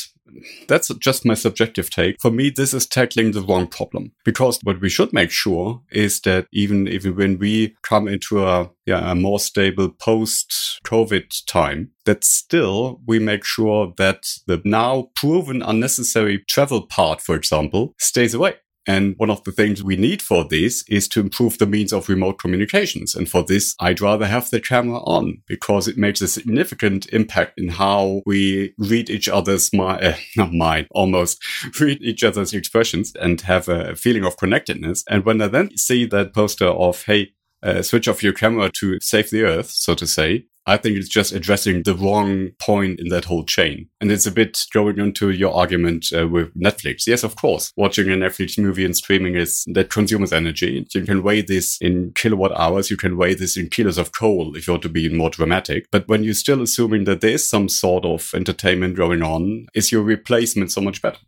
that's 0.68 0.88
just 0.96 1.24
my 1.24 1.34
subjective 1.34 1.90
take. 1.90 2.16
For 2.20 2.30
me, 2.30 2.50
this 2.50 2.74
is 2.74 2.86
tackling 2.86 3.32
the 3.32 3.42
wrong 3.42 3.66
problem 3.66 4.12
because 4.24 4.58
what 4.62 4.80
we 4.80 4.88
should 4.88 5.12
make 5.12 5.30
sure 5.30 5.80
is 5.90 6.20
that 6.22 6.46
even 6.52 6.88
even 6.88 7.16
when 7.16 7.38
we 7.38 7.74
come 7.82 8.08
into 8.08 8.46
a 8.46 8.70
yeah 8.86 9.10
a 9.10 9.14
more 9.14 9.40
stable 9.40 9.90
post 9.90 10.80
COVID 10.84 11.44
time, 11.46 11.90
that 12.04 12.24
still 12.24 13.00
we 13.06 13.18
make 13.18 13.44
sure 13.44 13.92
that 13.96 14.24
the 14.46 14.60
now 14.64 15.10
proven 15.14 15.62
unnecessary 15.62 16.44
travel 16.48 16.86
part, 16.86 17.20
for 17.20 17.34
example, 17.34 17.94
stays 17.98 18.34
away. 18.34 18.54
And 18.88 19.14
one 19.18 19.28
of 19.28 19.44
the 19.44 19.52
things 19.52 19.84
we 19.84 19.96
need 19.96 20.22
for 20.22 20.44
this 20.44 20.82
is 20.88 21.08
to 21.08 21.20
improve 21.20 21.58
the 21.58 21.66
means 21.66 21.92
of 21.92 22.08
remote 22.08 22.38
communications. 22.38 23.14
And 23.14 23.28
for 23.28 23.44
this, 23.44 23.74
I'd 23.78 24.00
rather 24.00 24.26
have 24.26 24.48
the 24.48 24.60
camera 24.60 25.00
on 25.00 25.42
because 25.46 25.86
it 25.86 25.98
makes 25.98 26.22
a 26.22 26.26
significant 26.26 27.06
impact 27.12 27.60
in 27.60 27.68
how 27.68 28.22
we 28.24 28.72
read 28.78 29.10
each 29.10 29.28
other's 29.28 29.74
mind, 29.74 30.02
uh, 30.02 30.14
not 30.38 30.54
mind, 30.54 30.86
almost 30.90 31.38
read 31.80 32.00
each 32.00 32.24
other's 32.24 32.54
expressions 32.54 33.12
and 33.20 33.42
have 33.42 33.68
a 33.68 33.94
feeling 33.94 34.24
of 34.24 34.38
connectedness. 34.38 35.04
And 35.10 35.22
when 35.26 35.42
I 35.42 35.48
then 35.48 35.76
see 35.76 36.06
that 36.06 36.32
poster 36.32 36.68
of, 36.68 37.02
hey, 37.02 37.34
uh, 37.62 37.82
switch 37.82 38.08
off 38.08 38.22
your 38.22 38.32
camera 38.32 38.70
to 38.78 38.98
save 39.00 39.28
the 39.28 39.42
earth, 39.42 39.68
so 39.68 39.94
to 39.96 40.06
say, 40.06 40.46
I 40.68 40.76
think 40.76 40.98
it's 40.98 41.08
just 41.08 41.32
addressing 41.32 41.82
the 41.82 41.94
wrong 41.94 42.50
point 42.60 43.00
in 43.00 43.08
that 43.08 43.24
whole 43.24 43.44
chain. 43.44 43.88
And 44.02 44.12
it's 44.12 44.26
a 44.26 44.30
bit 44.30 44.66
going 44.72 44.98
into 44.98 45.30
your 45.30 45.54
argument 45.54 46.06
uh, 46.14 46.28
with 46.28 46.54
Netflix. 46.54 47.06
Yes, 47.06 47.22
of 47.24 47.36
course, 47.36 47.72
watching 47.74 48.08
a 48.08 48.16
Netflix 48.16 48.58
movie 48.58 48.84
and 48.84 48.94
streaming 48.94 49.34
is 49.34 49.64
that 49.72 49.88
consumes 49.88 50.30
energy. 50.30 50.86
You 50.94 51.04
can 51.04 51.22
weigh 51.22 51.40
this 51.40 51.78
in 51.80 52.12
kilowatt 52.14 52.52
hours. 52.52 52.90
You 52.90 52.98
can 52.98 53.16
weigh 53.16 53.32
this 53.34 53.56
in 53.56 53.70
kilos 53.70 53.96
of 53.96 54.12
coal 54.12 54.56
if 54.56 54.66
you 54.66 54.74
want 54.74 54.82
to 54.82 54.90
be 54.90 55.08
more 55.08 55.30
dramatic. 55.30 55.86
But 55.90 56.06
when 56.06 56.22
you're 56.22 56.34
still 56.34 56.60
assuming 56.60 57.04
that 57.04 57.22
there 57.22 57.30
is 57.30 57.48
some 57.48 57.70
sort 57.70 58.04
of 58.04 58.30
entertainment 58.34 58.94
going 58.94 59.22
on, 59.22 59.68
is 59.72 59.90
your 59.90 60.02
replacement 60.02 60.70
so 60.70 60.82
much 60.82 61.00
better? 61.00 61.18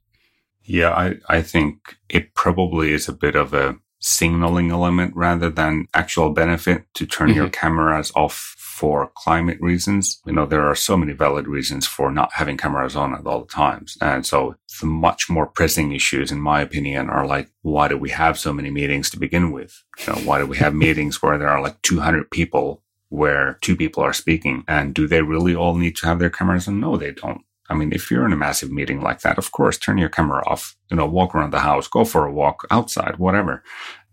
Yeah, 0.65 0.91
I, 0.91 1.15
I 1.29 1.43
think 1.43 1.97
it 2.11 2.35
probably 2.35 2.93
is 2.93 3.09
a 3.09 3.15
bit 3.15 3.37
of 3.37 3.55
a 3.55 3.77
signaling 4.01 4.71
element 4.71 5.15
rather 5.15 5.51
than 5.51 5.87
actual 5.95 6.31
benefit 6.31 6.85
to 6.95 7.07
turn 7.07 7.29
mm-hmm. 7.29 7.37
your 7.37 7.49
cameras 7.49 8.11
off 8.17 8.55
for 8.81 9.11
climate 9.15 9.59
reasons. 9.61 10.23
You 10.25 10.33
know, 10.33 10.47
there 10.47 10.67
are 10.67 10.75
so 10.75 10.97
many 10.97 11.13
valid 11.13 11.47
reasons 11.47 11.87
for 11.87 12.11
not 12.11 12.33
having 12.33 12.57
cameras 12.57 12.97
on 12.97 13.15
at 13.15 13.27
all 13.27 13.45
times. 13.45 13.99
And 14.01 14.25
so 14.25 14.57
the 14.81 14.87
much 14.87 15.29
more 15.29 15.47
pressing 15.47 15.93
issues, 15.93 16.33
in 16.33 16.41
my 16.41 16.63
opinion, 16.63 17.11
are 17.11 17.27
like, 17.27 17.51
why 17.61 17.89
do 17.89 17.99
we 17.99 18.09
have 18.09 18.39
so 18.39 18.55
many 18.55 18.71
meetings 18.71 19.11
to 19.11 19.19
begin 19.19 19.53
with? 19.53 19.85
You 19.99 20.15
know, 20.15 20.21
why 20.21 20.39
do 20.39 20.47
we 20.47 20.57
have 20.57 20.75
meetings 20.75 21.21
where 21.21 21.37
there 21.37 21.49
are 21.49 21.61
like 21.61 21.83
200 21.83 22.31
people 22.31 22.83
where 23.11 23.59
two 23.61 23.77
people 23.77 24.03
are 24.03 24.15
speaking? 24.15 24.65
And 24.67 24.95
do 24.95 25.07
they 25.07 25.21
really 25.21 25.55
all 25.55 25.75
need 25.75 25.97
to 25.97 26.07
have 26.07 26.19
their 26.19 26.31
cameras 26.31 26.67
on? 26.67 26.81
No, 26.81 26.97
they 26.97 27.13
don't. 27.13 27.43
I 27.71 27.75
mean, 27.75 27.93
if 27.93 28.11
you're 28.11 28.27
in 28.27 28.33
a 28.33 28.37
massive 28.37 28.71
meeting 28.71 29.01
like 29.01 29.21
that, 29.21 29.39
of 29.39 29.53
course, 29.53 29.79
turn 29.79 29.99
your 29.99 30.09
camera 30.09 30.43
off, 30.47 30.77
you 30.91 30.97
know, 30.97 31.07
walk 31.07 31.35
around 31.35 31.53
the 31.53 31.61
house, 31.61 31.89
go 31.89 32.05
for 32.05 32.27
a 32.27 32.33
walk 32.33 32.67
outside, 32.71 33.17
whatever. 33.19 33.63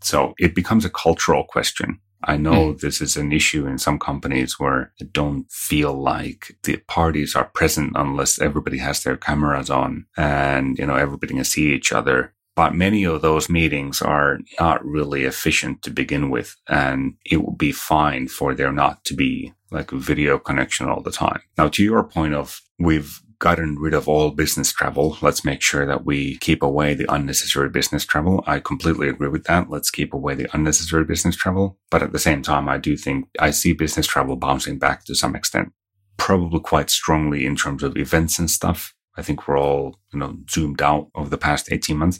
So 0.02 0.36
it 0.38 0.56
becomes 0.56 0.86
a 0.86 0.89
cultural 0.89 1.43
question 1.43 2.00
I 2.24 2.38
know 2.38 2.74
mm. 2.74 2.80
this 2.80 3.02
is 3.02 3.15
an 3.15 3.32
issue 3.32 3.67
in 3.67 3.78
some 3.78 4.00
companies 4.00 4.60
where 4.60 4.91
they 5.00 5.06
don't 5.06 5.50
feel 5.52 5.93
like 5.93 6.58
the 6.63 6.78
parties 6.88 7.36
are 7.36 7.46
present 7.46 7.93
unless 7.96 8.39
everybody 8.39 8.80
has 8.80 9.04
their 9.04 9.17
cameras 9.17 9.70
on 9.70 10.08
and, 10.15 10.78
you 10.80 10.86
know, 10.86 10.96
everybody 10.96 11.36
can 11.36 11.43
see 11.43 11.74
each 11.74 11.91
other. 11.91 12.34
But 12.56 12.74
many 12.74 13.04
of 13.04 13.22
those 13.22 13.50
meetings 13.50 14.02
are 14.02 14.39
not 14.60 14.84
really 14.84 15.26
efficient 15.26 15.84
to 15.84 15.91
begin 15.91 16.32
with. 16.32 16.56
And 16.67 17.13
it 17.24 17.43
would 17.43 17.58
be 17.58 17.72
fine 17.72 18.28
for 18.28 18.56
there 18.56 18.72
not 18.72 19.04
to 19.06 19.13
be 19.13 19.54
like 19.70 19.91
a 19.91 19.98
video 19.98 20.39
connection 20.39 20.89
all 20.89 21.02
the 21.02 21.12
time. 21.12 21.41
Now, 21.56 21.67
to 21.67 21.84
your 21.84 22.04
point 22.04 22.34
of 22.34 22.62
we've 22.80 23.22
gotten 23.39 23.78
rid 23.78 23.93
of 23.93 24.08
all 24.08 24.32
business 24.32 24.71
travel. 24.71 25.17
Let's 25.21 25.45
make 25.45 25.62
sure 25.62 25.86
that 25.86 26.06
we 26.06 26.38
keep 26.38 26.63
away 26.63 26.93
the 26.93 27.12
unnecessary 27.12 27.69
business 27.69 28.06
travel. 28.06 28.43
I 28.47 28.60
completely 28.60 29.10
agree 29.10 29.30
with 29.30 29.43
that. 29.45 29.69
Let's 29.69 29.91
keep 29.91 30.13
away 30.13 30.36
the 30.36 30.50
unnecessary 30.54 31.06
business 31.06 31.36
travel. 31.36 31.78
But 31.91 32.04
at 32.04 32.12
the 32.12 32.19
same 32.19 32.41
time, 32.41 32.67
I 32.67 32.78
do 32.78 32.97
think 32.97 33.28
I 33.39 33.52
see 33.52 33.73
business 33.73 34.08
travel 34.08 34.36
bouncing 34.36 34.80
back 34.80 35.06
to 35.06 35.15
some 35.15 35.36
extent, 35.36 35.71
probably 36.17 36.60
quite 36.60 36.89
strongly 36.89 37.45
in 37.45 37.56
terms 37.56 37.84
of 37.84 37.97
events 37.97 38.39
and 38.39 38.50
stuff. 38.50 38.93
I 39.17 39.21
think 39.21 39.47
we're 39.47 39.60
all, 39.60 40.00
you 40.13 40.19
know, 40.19 40.38
zoomed 40.50 40.82
out 40.82 41.10
over 41.15 41.30
the 41.30 41.38
past 41.38 41.71
18 41.71 41.97
months. 41.97 42.19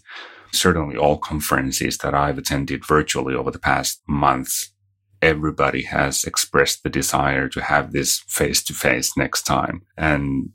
Certainly 0.52 0.98
all 0.98 1.18
conferences 1.18 1.98
that 2.00 2.14
I've 2.14 2.38
attended 2.38 2.86
virtually 2.86 3.36
over 3.36 3.52
the 3.52 3.60
past 3.60 4.02
months 4.08 4.72
everybody 5.22 5.84
has 5.84 6.24
expressed 6.24 6.84
the 6.84 6.90
desire 6.90 7.48
to 7.50 7.62
have 7.62 7.92
this 7.92 8.20
face 8.28 8.64
to 8.64 8.74
face 8.74 9.18
next 9.18 9.44
time. 9.44 9.82
And 9.98 10.52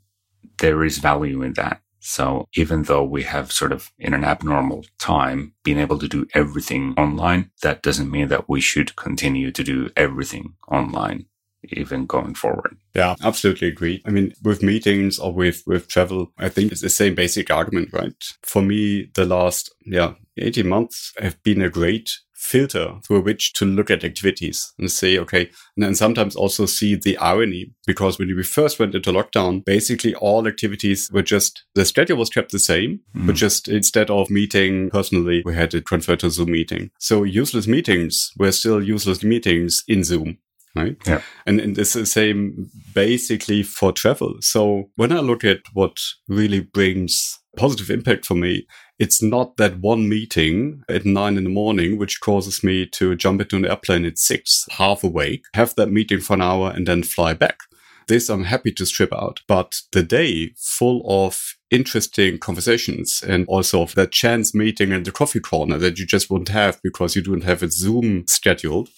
there 0.59 0.83
is 0.83 0.97
value 0.97 1.41
in 1.41 1.53
that. 1.53 1.81
So 1.99 2.49
even 2.55 2.83
though 2.83 3.03
we 3.03 3.23
have 3.23 3.51
sort 3.51 3.71
of 3.71 3.91
in 3.97 4.13
an 4.13 4.25
abnormal 4.25 4.85
time 4.99 5.53
been 5.63 5.79
able 5.79 5.97
to 5.99 6.07
do 6.07 6.27
everything 6.33 6.93
online, 6.97 7.51
that 7.61 7.81
doesn't 7.81 8.11
mean 8.11 8.27
that 8.27 8.49
we 8.49 8.59
should 8.59 8.95
continue 8.97 9.51
to 9.51 9.63
do 9.63 9.89
everything 9.95 10.55
online 10.67 11.27
even 11.69 12.05
going 12.05 12.35
forward. 12.35 12.77
Yeah, 12.93 13.15
absolutely 13.23 13.69
agree. 13.69 14.01
I 14.05 14.09
mean, 14.09 14.33
with 14.43 14.63
meetings 14.63 15.19
or 15.19 15.33
with, 15.33 15.63
with 15.65 15.87
travel, 15.87 16.31
I 16.37 16.49
think 16.49 16.71
it's 16.71 16.81
the 16.81 16.89
same 16.89 17.15
basic 17.15 17.49
argument, 17.51 17.89
right? 17.93 18.15
For 18.43 18.61
me, 18.61 19.09
the 19.15 19.25
last, 19.25 19.73
yeah, 19.85 20.13
18 20.37 20.67
months 20.67 21.13
have 21.19 21.41
been 21.43 21.61
a 21.61 21.69
great 21.69 22.09
filter 22.43 22.95
through 23.07 23.21
which 23.21 23.53
to 23.53 23.65
look 23.65 23.89
at 23.89 24.03
activities 24.03 24.73
and 24.77 24.91
say, 24.91 25.17
okay, 25.17 25.49
and 25.75 25.83
then 25.83 25.95
sometimes 25.95 26.35
also 26.35 26.65
see 26.65 26.95
the 26.95 27.17
irony 27.17 27.71
because 27.87 28.19
when 28.19 28.27
we 28.27 28.43
first 28.43 28.79
went 28.79 28.93
into 28.93 29.11
lockdown, 29.11 29.63
basically 29.63 30.13
all 30.15 30.45
activities 30.47 31.09
were 31.11 31.21
just, 31.21 31.63
the 31.73 31.85
schedule 31.85 32.17
was 32.17 32.29
kept 32.29 32.51
the 32.51 32.59
same, 32.59 32.99
mm. 33.15 33.25
but 33.25 33.35
just 33.35 33.67
instead 33.67 34.09
of 34.09 34.29
meeting 34.29 34.89
personally, 34.89 35.41
we 35.45 35.55
had 35.55 35.71
to 35.71 35.81
transfer 35.81 36.17
to 36.17 36.29
Zoom 36.29 36.51
meeting. 36.51 36.91
So 36.99 37.23
useless 37.23 37.67
meetings 37.67 38.31
were 38.37 38.51
still 38.51 38.83
useless 38.83 39.23
meetings 39.23 39.83
in 39.87 40.03
Zoom 40.03 40.37
right? 40.75 40.97
Yeah. 41.05 41.21
And, 41.45 41.59
and 41.59 41.77
it's 41.77 41.93
the 41.93 42.05
same 42.05 42.69
basically 42.93 43.63
for 43.63 43.91
travel. 43.91 44.35
So 44.41 44.89
when 44.95 45.11
I 45.11 45.19
look 45.19 45.43
at 45.43 45.61
what 45.73 45.97
really 46.27 46.61
brings 46.61 47.39
positive 47.57 47.89
impact 47.89 48.25
for 48.25 48.35
me, 48.35 48.65
it's 48.99 49.21
not 49.21 49.57
that 49.57 49.79
one 49.79 50.07
meeting 50.09 50.83
at 50.89 51.05
nine 51.05 51.37
in 51.37 51.43
the 51.43 51.49
morning, 51.49 51.97
which 51.97 52.21
causes 52.21 52.63
me 52.63 52.85
to 52.87 53.15
jump 53.15 53.41
into 53.41 53.55
an 53.55 53.65
airplane 53.65 54.05
at 54.05 54.17
six, 54.17 54.65
half 54.71 55.03
awake, 55.03 55.43
have 55.53 55.75
that 55.75 55.91
meeting 55.91 56.19
for 56.19 56.33
an 56.33 56.41
hour 56.41 56.71
and 56.71 56.87
then 56.87 57.03
fly 57.03 57.33
back. 57.33 57.59
This 58.07 58.29
I'm 58.29 58.43
happy 58.43 58.71
to 58.73 58.85
strip 58.85 59.13
out, 59.13 59.41
but 59.47 59.75
the 59.93 60.03
day 60.03 60.53
full 60.57 61.03
of 61.07 61.55
interesting 61.71 62.37
conversations 62.37 63.23
and 63.25 63.45
also 63.47 63.81
of 63.81 63.95
that 63.95 64.11
chance 64.11 64.53
meeting 64.53 64.91
in 64.91 65.03
the 65.03 65.11
coffee 65.11 65.39
corner 65.39 65.77
that 65.77 65.97
you 65.97 66.05
just 66.05 66.29
won't 66.29 66.49
have 66.49 66.79
because 66.83 67.15
you 67.15 67.21
don't 67.21 67.43
have 67.43 67.63
a 67.63 67.71
Zoom 67.71 68.25
scheduled. 68.27 68.89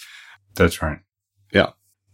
That's 0.56 0.82
right. 0.82 1.00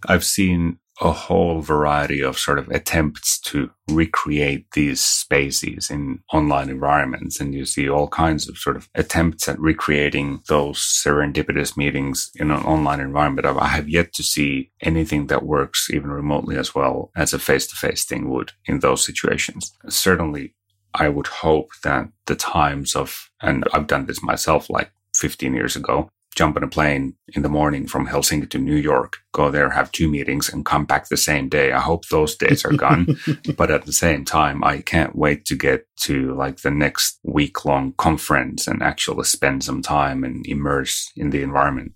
I've 0.07 0.23
seen 0.23 0.79
a 1.01 1.11
whole 1.11 1.61
variety 1.61 2.21
of 2.21 2.37
sort 2.37 2.59
of 2.59 2.69
attempts 2.69 3.39
to 3.39 3.71
recreate 3.89 4.69
these 4.73 5.03
spaces 5.03 5.89
in 5.89 6.19
online 6.31 6.69
environments. 6.69 7.39
And 7.39 7.55
you 7.55 7.65
see 7.65 7.89
all 7.89 8.07
kinds 8.07 8.47
of 8.47 8.57
sort 8.57 8.75
of 8.75 8.87
attempts 8.93 9.49
at 9.49 9.59
recreating 9.59 10.43
those 10.47 10.77
serendipitous 10.77 11.75
meetings 11.75 12.29
in 12.35 12.51
an 12.51 12.61
online 12.61 12.99
environment. 12.99 13.47
I 13.47 13.67
have 13.67 13.89
yet 13.89 14.13
to 14.13 14.23
see 14.23 14.71
anything 14.81 15.25
that 15.27 15.43
works 15.43 15.89
even 15.91 16.11
remotely 16.11 16.55
as 16.55 16.75
well 16.75 17.09
as 17.15 17.33
a 17.33 17.39
face 17.39 17.65
to 17.67 17.75
face 17.75 18.05
thing 18.05 18.29
would 18.29 18.51
in 18.65 18.79
those 18.79 19.03
situations. 19.03 19.71
Certainly, 19.89 20.53
I 20.93 21.09
would 21.09 21.27
hope 21.27 21.69
that 21.83 22.09
the 22.27 22.35
times 22.35 22.95
of, 22.95 23.31
and 23.41 23.63
I've 23.73 23.87
done 23.87 24.05
this 24.05 24.21
myself 24.21 24.69
like 24.69 24.91
15 25.15 25.53
years 25.53 25.75
ago, 25.75 26.09
jump 26.35 26.55
on 26.55 26.63
a 26.63 26.67
plane 26.67 27.15
in 27.33 27.41
the 27.41 27.49
morning 27.49 27.87
from 27.87 28.07
Helsinki 28.07 28.49
to 28.51 28.57
New 28.57 28.75
York, 28.75 29.17
go 29.33 29.51
there, 29.51 29.69
have 29.69 29.91
two 29.91 30.09
meetings, 30.09 30.49
and 30.49 30.65
come 30.65 30.85
back 30.85 31.09
the 31.09 31.17
same 31.17 31.49
day. 31.49 31.71
I 31.71 31.79
hope 31.79 32.07
those 32.07 32.35
days 32.35 32.63
are 32.63 32.73
gone. 32.73 33.17
but 33.57 33.69
at 33.69 33.85
the 33.85 33.93
same 33.93 34.23
time, 34.23 34.63
I 34.63 34.81
can't 34.81 35.15
wait 35.15 35.45
to 35.45 35.55
get 35.55 35.85
to 36.01 36.33
like 36.35 36.61
the 36.61 36.71
next 36.71 37.19
week 37.23 37.65
long 37.65 37.93
conference 37.97 38.67
and 38.67 38.81
actually 38.81 39.25
spend 39.25 39.63
some 39.63 39.81
time 39.81 40.23
and 40.23 40.45
immerse 40.47 41.11
in 41.15 41.31
the 41.31 41.43
environment. 41.43 41.91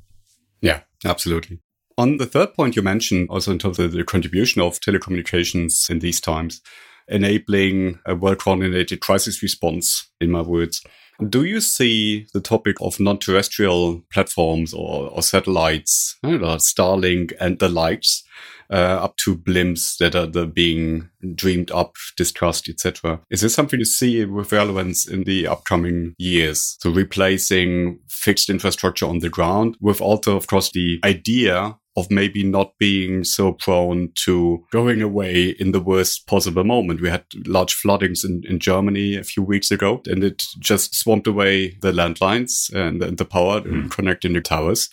Yeah, 0.62 0.82
absolutely. 1.06 1.60
On 1.98 2.18
the 2.18 2.26
third 2.26 2.54
point 2.54 2.76
you 2.76 2.82
mentioned, 2.82 3.30
also 3.30 3.52
in 3.52 3.60
terms 3.60 3.80
of 3.80 3.94
the 3.94 4.04
contribution 4.04 4.62
of 4.62 4.80
telecommunications 4.82 5.90
in 5.90 6.00
these 6.00 6.20
times, 6.20 6.62
enabling 7.08 8.00
a 8.06 8.16
well 8.16 8.36
coordinated 8.36 9.00
crisis 9.00 9.42
response, 9.42 10.10
in 10.20 10.32
my 10.32 10.42
words. 10.42 10.84
Do 11.30 11.44
you 11.44 11.62
see 11.62 12.28
the 12.34 12.42
topic 12.42 12.78
of 12.82 13.00
non 13.00 13.20
terrestrial 13.20 14.02
platforms 14.12 14.74
or, 14.74 15.10
or 15.10 15.22
satellites, 15.22 16.18
know, 16.38 16.56
Starlink 16.58 17.34
and 17.40 17.60
the 17.60 17.70
likes, 17.70 18.24
uh, 18.70 19.00
up 19.04 19.18
to 19.18 19.36
blimps 19.38 19.98
that 19.98 20.16
are 20.16 20.26
the 20.26 20.46
being 20.46 21.10
dreamed 21.36 21.72
up, 21.72 21.96
discussed, 22.18 22.68
etc. 22.70 23.22
Is 23.30 23.42
this 23.42 23.54
something 23.54 23.80
you 23.80 23.86
see 23.86 24.26
with 24.26 24.52
relevance 24.52 25.08
in 25.08 25.24
the 25.24 25.48
upcoming 25.48 26.16
years? 26.18 26.78
So 26.80 26.92
replacing 26.92 28.00
fixed 28.10 28.50
infrastructure 28.50 29.06
on 29.06 29.20
the 29.20 29.30
ground 29.30 29.78
with 29.80 30.02
also, 30.02 30.36
of 30.36 30.48
course, 30.48 30.72
the 30.72 31.00
idea 31.04 31.78
of 31.98 32.12
maybe 32.12 32.44
not 32.44 32.78
being 32.78 33.24
so 33.24 33.54
prone 33.54 34.12
to 34.16 34.66
going 34.72 35.02
away 35.02 35.50
in 35.60 35.72
the 35.72 35.80
worst 35.80 36.28
possible 36.28 36.64
moment. 36.64 37.02
We 37.02 37.10
had 37.10 37.26
large 37.46 37.74
floodings 37.74 38.24
in, 38.24 38.44
in 38.48 38.60
Germany 38.60 39.16
a 39.16 39.24
few 39.24 39.44
weeks 39.44 39.72
ago, 39.72 40.02
and 40.06 40.24
it 40.24 40.46
just 40.60 40.96
swamped 40.96 41.28
away 41.28 41.78
the 41.82 41.92
landlines 41.92 42.74
and, 42.74 43.02
and 43.02 43.18
the 43.18 43.26
power 43.26 43.62
mm. 43.62 43.90
connecting 43.92 44.34
the 44.34 44.42
towers, 44.42 44.90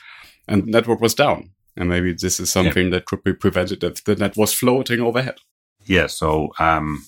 and 0.46 0.62
the 0.62 0.70
network 0.70 1.00
was 1.00 1.14
down. 1.14 1.50
And 1.76 1.88
maybe 1.88 2.12
this 2.12 2.38
is 2.38 2.50
something 2.50 2.84
yeah. 2.84 2.90
that 2.90 3.06
could 3.06 3.24
be 3.24 3.32
prevented 3.32 3.82
if 3.82 4.04
the 4.04 4.14
net 4.14 4.36
was 4.36 4.52
floating 4.52 5.00
overhead. 5.00 5.36
Yeah. 5.84 6.06
So, 6.06 6.52
um, 6.58 7.04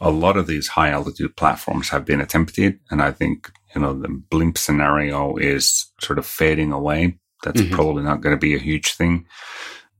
a 0.00 0.10
lot 0.10 0.36
of 0.36 0.46
these 0.46 0.68
high 0.68 0.90
altitude 0.90 1.36
platforms 1.36 1.90
have 1.90 2.06
been 2.06 2.20
attempted. 2.20 2.80
And 2.90 3.02
I 3.02 3.12
think, 3.12 3.52
you 3.74 3.82
know, 3.82 3.92
the 3.92 4.08
blimp 4.08 4.56
scenario 4.56 5.36
is 5.36 5.92
sort 6.00 6.18
of 6.18 6.26
fading 6.26 6.72
away 6.72 7.18
that's 7.42 7.60
mm-hmm. 7.60 7.74
probably 7.74 8.02
not 8.02 8.20
going 8.20 8.34
to 8.34 8.40
be 8.40 8.54
a 8.54 8.58
huge 8.58 8.94
thing. 8.94 9.26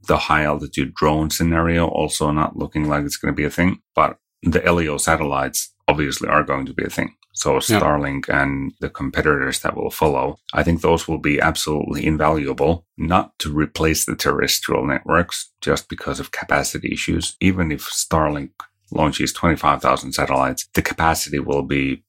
The 0.06 0.16
high 0.16 0.44
altitude 0.44 0.94
drone 0.94 1.30
scenario 1.30 1.86
also 1.86 2.30
not 2.30 2.56
looking 2.56 2.88
like 2.88 3.04
it's 3.04 3.16
going 3.16 3.32
to 3.32 3.36
be 3.36 3.44
a 3.44 3.50
thing, 3.50 3.80
but 3.94 4.18
the 4.42 4.60
LEO 4.60 4.96
satellites 4.96 5.72
obviously 5.88 6.28
are 6.28 6.42
going 6.42 6.66
to 6.66 6.74
be 6.74 6.84
a 6.84 6.90
thing. 6.90 7.14
So 7.32 7.56
Starlink 7.56 8.28
yeah. 8.28 8.42
and 8.42 8.72
the 8.80 8.90
competitors 8.90 9.60
that 9.60 9.76
will 9.76 9.90
follow, 9.90 10.38
I 10.52 10.62
think 10.62 10.80
those 10.80 11.06
will 11.06 11.18
be 11.18 11.40
absolutely 11.40 12.04
invaluable, 12.04 12.86
not 12.98 13.38
to 13.38 13.52
replace 13.52 14.04
the 14.04 14.16
terrestrial 14.16 14.86
networks 14.86 15.50
just 15.60 15.88
because 15.88 16.18
of 16.18 16.32
capacity 16.32 16.92
issues. 16.92 17.36
Even 17.40 17.70
if 17.70 17.88
Starlink 17.88 18.50
launches 18.90 19.32
25,000 19.32 20.12
satellites, 20.12 20.68
the 20.74 20.82
capacity 20.82 21.38
will 21.38 21.62
be 21.62 22.04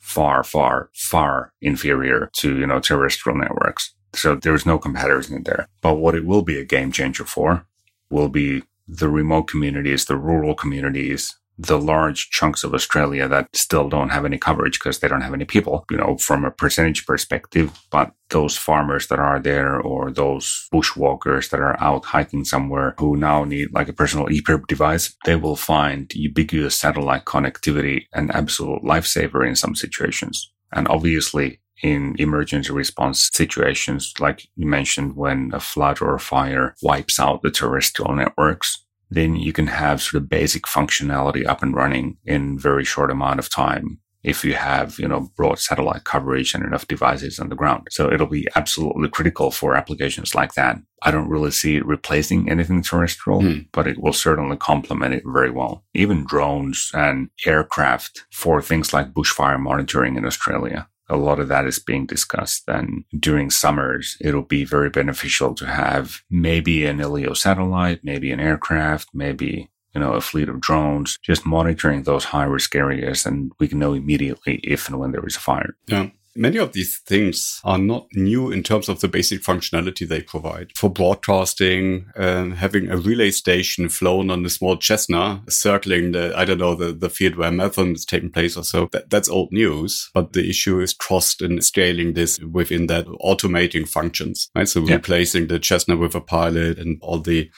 far, 0.00 0.42
far, 0.44 0.90
far 0.94 1.52
inferior 1.62 2.30
to, 2.34 2.58
you 2.58 2.66
know, 2.66 2.80
terrestrial 2.80 3.38
networks. 3.38 3.93
So 4.14 4.34
there's 4.36 4.66
no 4.66 4.78
comparison 4.78 5.36
in 5.36 5.42
there. 5.44 5.68
But 5.80 5.96
what 5.96 6.14
it 6.14 6.24
will 6.24 6.42
be 6.42 6.58
a 6.58 6.64
game 6.64 6.92
changer 6.92 7.24
for 7.24 7.66
will 8.10 8.28
be 8.28 8.62
the 8.86 9.08
remote 9.08 9.44
communities, 9.44 10.04
the 10.04 10.16
rural 10.16 10.54
communities, 10.54 11.36
the 11.56 11.78
large 11.78 12.30
chunks 12.30 12.64
of 12.64 12.74
Australia 12.74 13.28
that 13.28 13.48
still 13.54 13.88
don't 13.88 14.08
have 14.08 14.24
any 14.24 14.38
coverage 14.38 14.78
because 14.78 14.98
they 14.98 15.08
don't 15.08 15.20
have 15.20 15.34
any 15.34 15.44
people, 15.44 15.84
you 15.90 15.96
know, 15.96 16.16
from 16.16 16.44
a 16.44 16.50
percentage 16.50 17.06
perspective. 17.06 17.70
But 17.90 18.12
those 18.30 18.56
farmers 18.56 19.06
that 19.08 19.20
are 19.20 19.38
there 19.38 19.78
or 19.78 20.10
those 20.10 20.68
bushwalkers 20.72 21.50
that 21.50 21.60
are 21.60 21.80
out 21.80 22.06
hiking 22.06 22.44
somewhere 22.44 22.94
who 22.98 23.16
now 23.16 23.44
need 23.44 23.68
like 23.72 23.88
a 23.88 23.92
personal 23.92 24.26
EPIRB 24.26 24.66
device, 24.66 25.14
they 25.24 25.36
will 25.36 25.56
find 25.56 26.12
ubiquitous 26.14 26.74
satellite 26.74 27.24
connectivity 27.24 28.06
an 28.12 28.30
absolute 28.32 28.82
lifesaver 28.82 29.46
in 29.46 29.54
some 29.54 29.76
situations. 29.76 30.50
And 30.72 30.88
obviously 30.88 31.60
in 31.84 32.16
emergency 32.18 32.72
response 32.72 33.28
situations, 33.30 34.14
like 34.18 34.48
you 34.56 34.66
mentioned, 34.66 35.16
when 35.16 35.50
a 35.52 35.60
flood 35.60 36.00
or 36.00 36.14
a 36.14 36.18
fire 36.18 36.74
wipes 36.82 37.20
out 37.20 37.42
the 37.42 37.50
terrestrial 37.50 38.16
networks, 38.16 38.82
then 39.10 39.36
you 39.36 39.52
can 39.52 39.66
have 39.66 40.00
sort 40.00 40.22
of 40.22 40.30
basic 40.30 40.62
functionality 40.62 41.46
up 41.46 41.62
and 41.62 41.74
running 41.74 42.16
in 42.24 42.58
very 42.58 42.84
short 42.84 43.10
amount 43.10 43.38
of 43.38 43.50
time 43.50 44.00
if 44.22 44.42
you 44.42 44.54
have, 44.54 44.98
you 44.98 45.06
know, 45.06 45.28
broad 45.36 45.58
satellite 45.58 46.04
coverage 46.04 46.54
and 46.54 46.64
enough 46.64 46.88
devices 46.88 47.38
on 47.38 47.50
the 47.50 47.54
ground. 47.54 47.86
So 47.90 48.10
it'll 48.10 48.26
be 48.26 48.48
absolutely 48.56 49.10
critical 49.10 49.50
for 49.50 49.76
applications 49.76 50.34
like 50.34 50.54
that. 50.54 50.78
I 51.02 51.10
don't 51.10 51.28
really 51.28 51.50
see 51.50 51.76
it 51.76 51.84
replacing 51.84 52.50
anything 52.50 52.82
terrestrial, 52.82 53.42
mm. 53.42 53.66
but 53.72 53.86
it 53.86 54.00
will 54.00 54.14
certainly 54.14 54.56
complement 54.56 55.12
it 55.12 55.24
very 55.26 55.50
well. 55.50 55.84
Even 55.92 56.24
drones 56.24 56.90
and 56.94 57.28
aircraft 57.44 58.24
for 58.32 58.62
things 58.62 58.94
like 58.94 59.12
bushfire 59.12 59.60
monitoring 59.60 60.16
in 60.16 60.24
Australia 60.24 60.88
a 61.08 61.16
lot 61.16 61.38
of 61.38 61.48
that 61.48 61.66
is 61.66 61.78
being 61.78 62.06
discussed. 62.06 62.64
And 62.68 63.04
during 63.18 63.50
summers, 63.50 64.16
it'll 64.20 64.42
be 64.42 64.64
very 64.64 64.90
beneficial 64.90 65.54
to 65.54 65.66
have 65.66 66.22
maybe 66.30 66.86
an 66.86 66.98
LEO 66.98 67.34
satellite, 67.34 68.00
maybe 68.02 68.30
an 68.32 68.40
aircraft, 68.40 69.08
maybe 69.12 69.70
you 69.94 70.00
know, 70.00 70.12
a 70.14 70.20
fleet 70.20 70.48
of 70.48 70.60
drones, 70.60 71.18
just 71.22 71.46
monitoring 71.46 72.02
those 72.02 72.24
high 72.24 72.44
risk 72.44 72.74
areas, 72.74 73.24
and 73.24 73.52
we 73.60 73.68
can 73.68 73.78
know 73.78 73.94
immediately 73.94 74.56
if 74.64 74.88
and 74.88 74.98
when 74.98 75.12
there 75.12 75.24
is 75.24 75.36
a 75.36 75.40
fire. 75.40 75.76
Yeah. 75.86 76.08
Many 76.36 76.58
of 76.58 76.72
these 76.72 76.98
things 76.98 77.60
are 77.62 77.78
not 77.78 78.08
new 78.12 78.50
in 78.50 78.64
terms 78.64 78.88
of 78.88 79.00
the 79.00 79.08
basic 79.08 79.40
functionality 79.40 80.06
they 80.06 80.20
provide. 80.20 80.72
For 80.76 80.90
broadcasting, 80.90 82.06
uh, 82.16 82.50
having 82.50 82.90
a 82.90 82.96
relay 82.96 83.30
station 83.30 83.88
flown 83.88 84.30
on 84.30 84.44
a 84.44 84.50
small 84.50 84.80
Cessna 84.80 85.42
circling 85.48 86.10
the, 86.12 86.36
I 86.36 86.44
don't 86.44 86.58
know, 86.58 86.74
the, 86.74 86.92
the 86.92 87.08
field 87.08 87.36
where 87.36 87.52
marathon 87.52 87.92
is 87.92 88.04
taking 88.04 88.32
place 88.32 88.56
or 88.56 88.64
so, 88.64 88.88
that, 88.90 89.10
that's 89.10 89.28
old 89.28 89.52
news. 89.52 90.10
But 90.12 90.32
the 90.32 90.48
issue 90.48 90.80
is 90.80 90.92
cost 90.92 91.40
in 91.40 91.60
scaling 91.62 92.14
this 92.14 92.40
within 92.40 92.88
that 92.88 93.06
automating 93.06 93.88
functions, 93.88 94.50
right? 94.56 94.68
So 94.68 94.80
yeah. 94.80 94.96
replacing 94.96 95.46
the 95.46 95.62
Cessna 95.62 95.96
with 95.96 96.16
a 96.16 96.20
pilot 96.20 96.78
and 96.78 96.98
all 97.00 97.20
the 97.20 97.48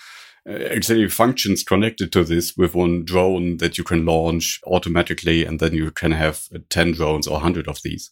uh, 0.47 0.53
auxiliary 0.53 1.09
functions 1.09 1.65
connected 1.65 2.12
to 2.12 2.25
this 2.25 2.57
with 2.57 2.75
one 2.75 3.05
drone 3.05 3.57
that 3.57 3.79
you 3.79 3.85
can 3.85 4.05
launch 4.05 4.61
automatically 4.67 5.47
and 5.47 5.61
then 5.61 5.73
you 5.73 5.91
can 5.91 6.12
have 6.12 6.49
10 6.69 6.93
drones 6.93 7.27
or 7.27 7.33
100 7.33 7.69
of 7.69 7.81
these. 7.83 8.11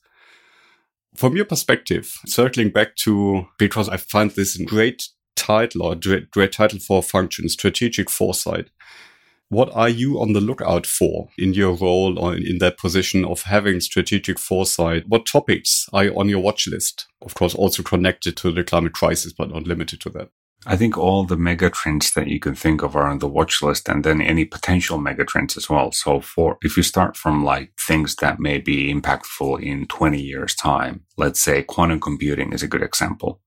From 1.17 1.37
your 1.37 1.45
perspective, 1.45 2.19
circling 2.27 2.71
back 2.71 2.97
to, 2.97 3.47
because 3.57 3.89
I 3.89 3.99
find 3.99 4.33
this 4.33 4.59
a 4.59 4.65
great 4.65 5.09
title 5.37 5.85
or 5.85 5.95
great, 5.95 6.31
great 6.33 6.53
title 6.53 6.81
for 6.81 7.05
function, 7.05 7.49
strategic 7.49 8.11
foresight. 8.11 8.71
What 9.49 9.71
are 9.75 9.89
you 9.89 10.21
on 10.21 10.33
the 10.33 10.41
lookout 10.41 10.87
for 10.87 11.29
in 11.39 11.55
your 11.55 11.75
role 11.75 12.19
or 12.19 12.35
in 12.35 12.59
that 12.59 12.79
position 12.79 13.25
of 13.25 13.43
having 13.43 13.79
strategic 13.79 14.41
foresight? 14.41 15.05
What 15.07 15.27
topics 15.27 15.89
are 15.93 16.05
you 16.05 16.19
on 16.19 16.29
your 16.29 16.41
watch 16.41 16.67
list? 16.67 17.07
Of 17.23 17.35
course, 17.35 17.55
also 17.55 17.85
connected 17.85 18.37
to 18.39 18.51
the 18.51 18.65
climate 18.65 18.95
crisis, 18.95 19.33
but 19.33 19.51
not 19.51 19.69
limited 19.69 20.01
to 20.01 20.11
that. 20.11 20.31
I 20.67 20.77
think 20.77 20.97
all 20.97 21.25
the 21.25 21.37
mega 21.37 21.69
trends 21.69 22.13
that 22.13 22.29
you 22.29 22.41
can 22.41 22.55
think 22.55 22.83
of 22.83 22.97
are 22.97 23.07
on 23.07 23.19
the 23.19 23.29
watch 23.29 23.61
list 23.61 23.89
and 23.89 24.03
then 24.03 24.23
any 24.23 24.47
potential 24.47 24.97
mega 24.97 25.25
trends 25.25 25.57
as 25.57 25.69
well. 25.69 25.93
So 25.93 26.21
for, 26.21 26.57
if 26.63 26.77
you 26.77 26.83
start 26.83 27.17
from 27.17 27.45
like 27.45 27.73
things 27.79 28.17
that 28.17 28.41
may 28.41 28.59
be 28.59 28.93
impactful 28.93 29.63
in 29.63 29.87
20 29.87 30.21
years 30.21 30.55
time, 30.55 31.05
let's 31.19 31.41
say 31.41 31.63
quantum 31.63 32.01
computing 32.01 32.53
is 32.53 32.63
a 32.63 32.69
good 32.69 32.83
example. 32.83 33.41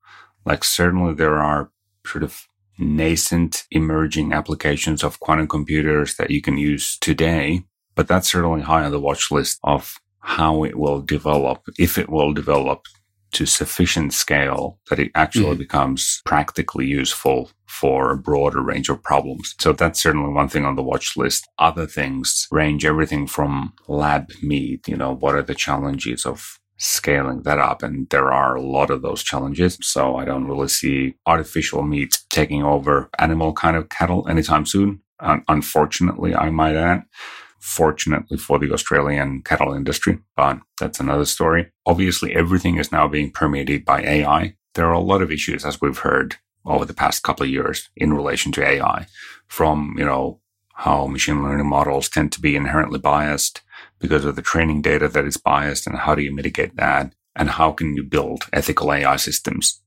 Like 0.46 0.64
certainly 0.64 1.16
there 1.16 1.40
are 1.40 1.72
sort 2.06 2.24
of 2.24 2.48
nascent 2.78 3.66
emerging 3.72 4.32
applications 4.32 5.04
of 5.04 5.20
quantum 5.20 5.48
computers 5.48 6.16
that 6.18 6.30
you 6.30 6.42
can 6.42 6.58
use 6.58 6.98
today, 7.00 7.64
but 7.96 8.08
that's 8.08 8.32
certainly 8.32 8.62
high 8.62 8.84
on 8.84 8.92
the 8.92 9.00
watch 9.00 9.32
list 9.32 9.60
of 9.64 10.00
how 10.20 10.64
it 10.64 10.78
will 10.78 11.02
develop, 11.02 11.64
if 11.80 11.98
it 11.98 12.10
will 12.10 12.34
develop 12.34 12.86
to 13.32 13.46
sufficient 13.46 14.13
scale 14.13 14.80
that 14.90 15.00
it 15.00 15.12
actually 15.16 15.56
mm. 15.56 15.60
becomes 15.60 16.22
practically 16.26 16.86
useful 16.86 17.50
for 17.66 18.12
a 18.12 18.18
broader 18.18 18.62
range 18.62 18.90
of 18.90 19.04
problems. 19.04 19.56
So 19.60 19.74
that's 19.74 20.02
certainly 20.02 20.34
one 20.34 20.50
thing 20.50 20.66
on 20.66 20.76
the 20.76 20.84
watch 20.84 21.18
list. 21.18 21.48
Other 21.60 21.86
things 21.86 22.48
range 22.52 22.86
everything 22.86 23.28
from 23.28 23.74
lab 23.88 24.32
meat, 24.42 24.88
you 24.88 24.96
know, 24.96 25.16
what 25.16 25.36
are 25.36 25.44
the 25.44 25.56
challenges 25.56 26.26
of 26.26 26.60
scaling 26.78 27.44
that 27.44 27.60
up? 27.60 27.84
And 27.84 28.08
there 28.10 28.32
are 28.32 28.56
a 28.56 28.62
lot 28.62 28.90
of 28.90 29.02
those 29.02 29.24
challenges. 29.24 29.78
So 29.82 30.16
I 30.16 30.26
don't 30.26 30.48
really 30.48 30.70
see 30.70 31.16
artificial 31.26 31.84
meat 31.84 32.20
taking 32.30 32.63
over 32.63 33.10
animal 33.20 33.54
kind 33.54 33.76
of 33.76 33.90
cattle 33.90 34.28
anytime 34.28 34.66
soon. 34.66 35.02
unfortunately, 35.20 36.36
I 36.36 36.52
might 36.52 36.76
add 36.76 37.04
fortunately 37.68 38.38
for 38.38 38.58
the 38.58 38.72
Australian 38.72 39.42
cattle 39.42 39.74
industry, 39.74 40.18
but 40.38 40.58
that's 40.80 41.02
another 41.02 41.26
story. 41.26 41.70
Obviously, 41.86 42.34
everything 42.34 42.78
is 42.78 42.94
now 42.94 43.10
being 43.10 43.30
permeated 43.30 43.84
by 43.84 44.02
AI. 44.02 44.56
There 44.74 44.86
are 44.86 44.94
a 44.94 45.00
lot 45.00 45.22
of 45.22 45.32
issues, 45.32 45.66
as 45.66 45.82
we've 45.82 45.98
heard 45.98 46.38
over 46.66 46.86
the 46.86 46.94
past 46.94 47.24
couple 47.24 47.44
of 47.44 47.50
years 47.50 47.90
in 47.98 48.14
relation 48.14 48.54
to 48.54 48.66
AI 48.66 49.06
from, 49.48 49.96
you 49.98 50.06
know, 50.06 50.40
how 50.76 51.08
machine 51.08 51.44
learning 51.44 51.68
models 51.68 52.08
tend 52.08 52.32
to 52.32 52.40
be 52.40 52.56
inherently 52.56 53.00
biased 53.00 53.62
because 54.00 54.24
of 54.24 54.38
the 54.38 54.42
training 54.42 54.82
data 54.82 55.10
that 55.10 55.26
is 55.26 55.36
biased 55.36 55.88
and 55.88 55.98
how 55.98 56.16
do 56.16 56.22
you 56.22 56.34
mitigate 56.34 56.78
that? 56.78 57.14
And 57.36 57.50
how 57.50 57.74
can 57.74 57.96
you 57.96 58.04
build 58.04 58.46
ethical 58.54 58.94
AI 58.94 59.18
systems? 59.18 59.82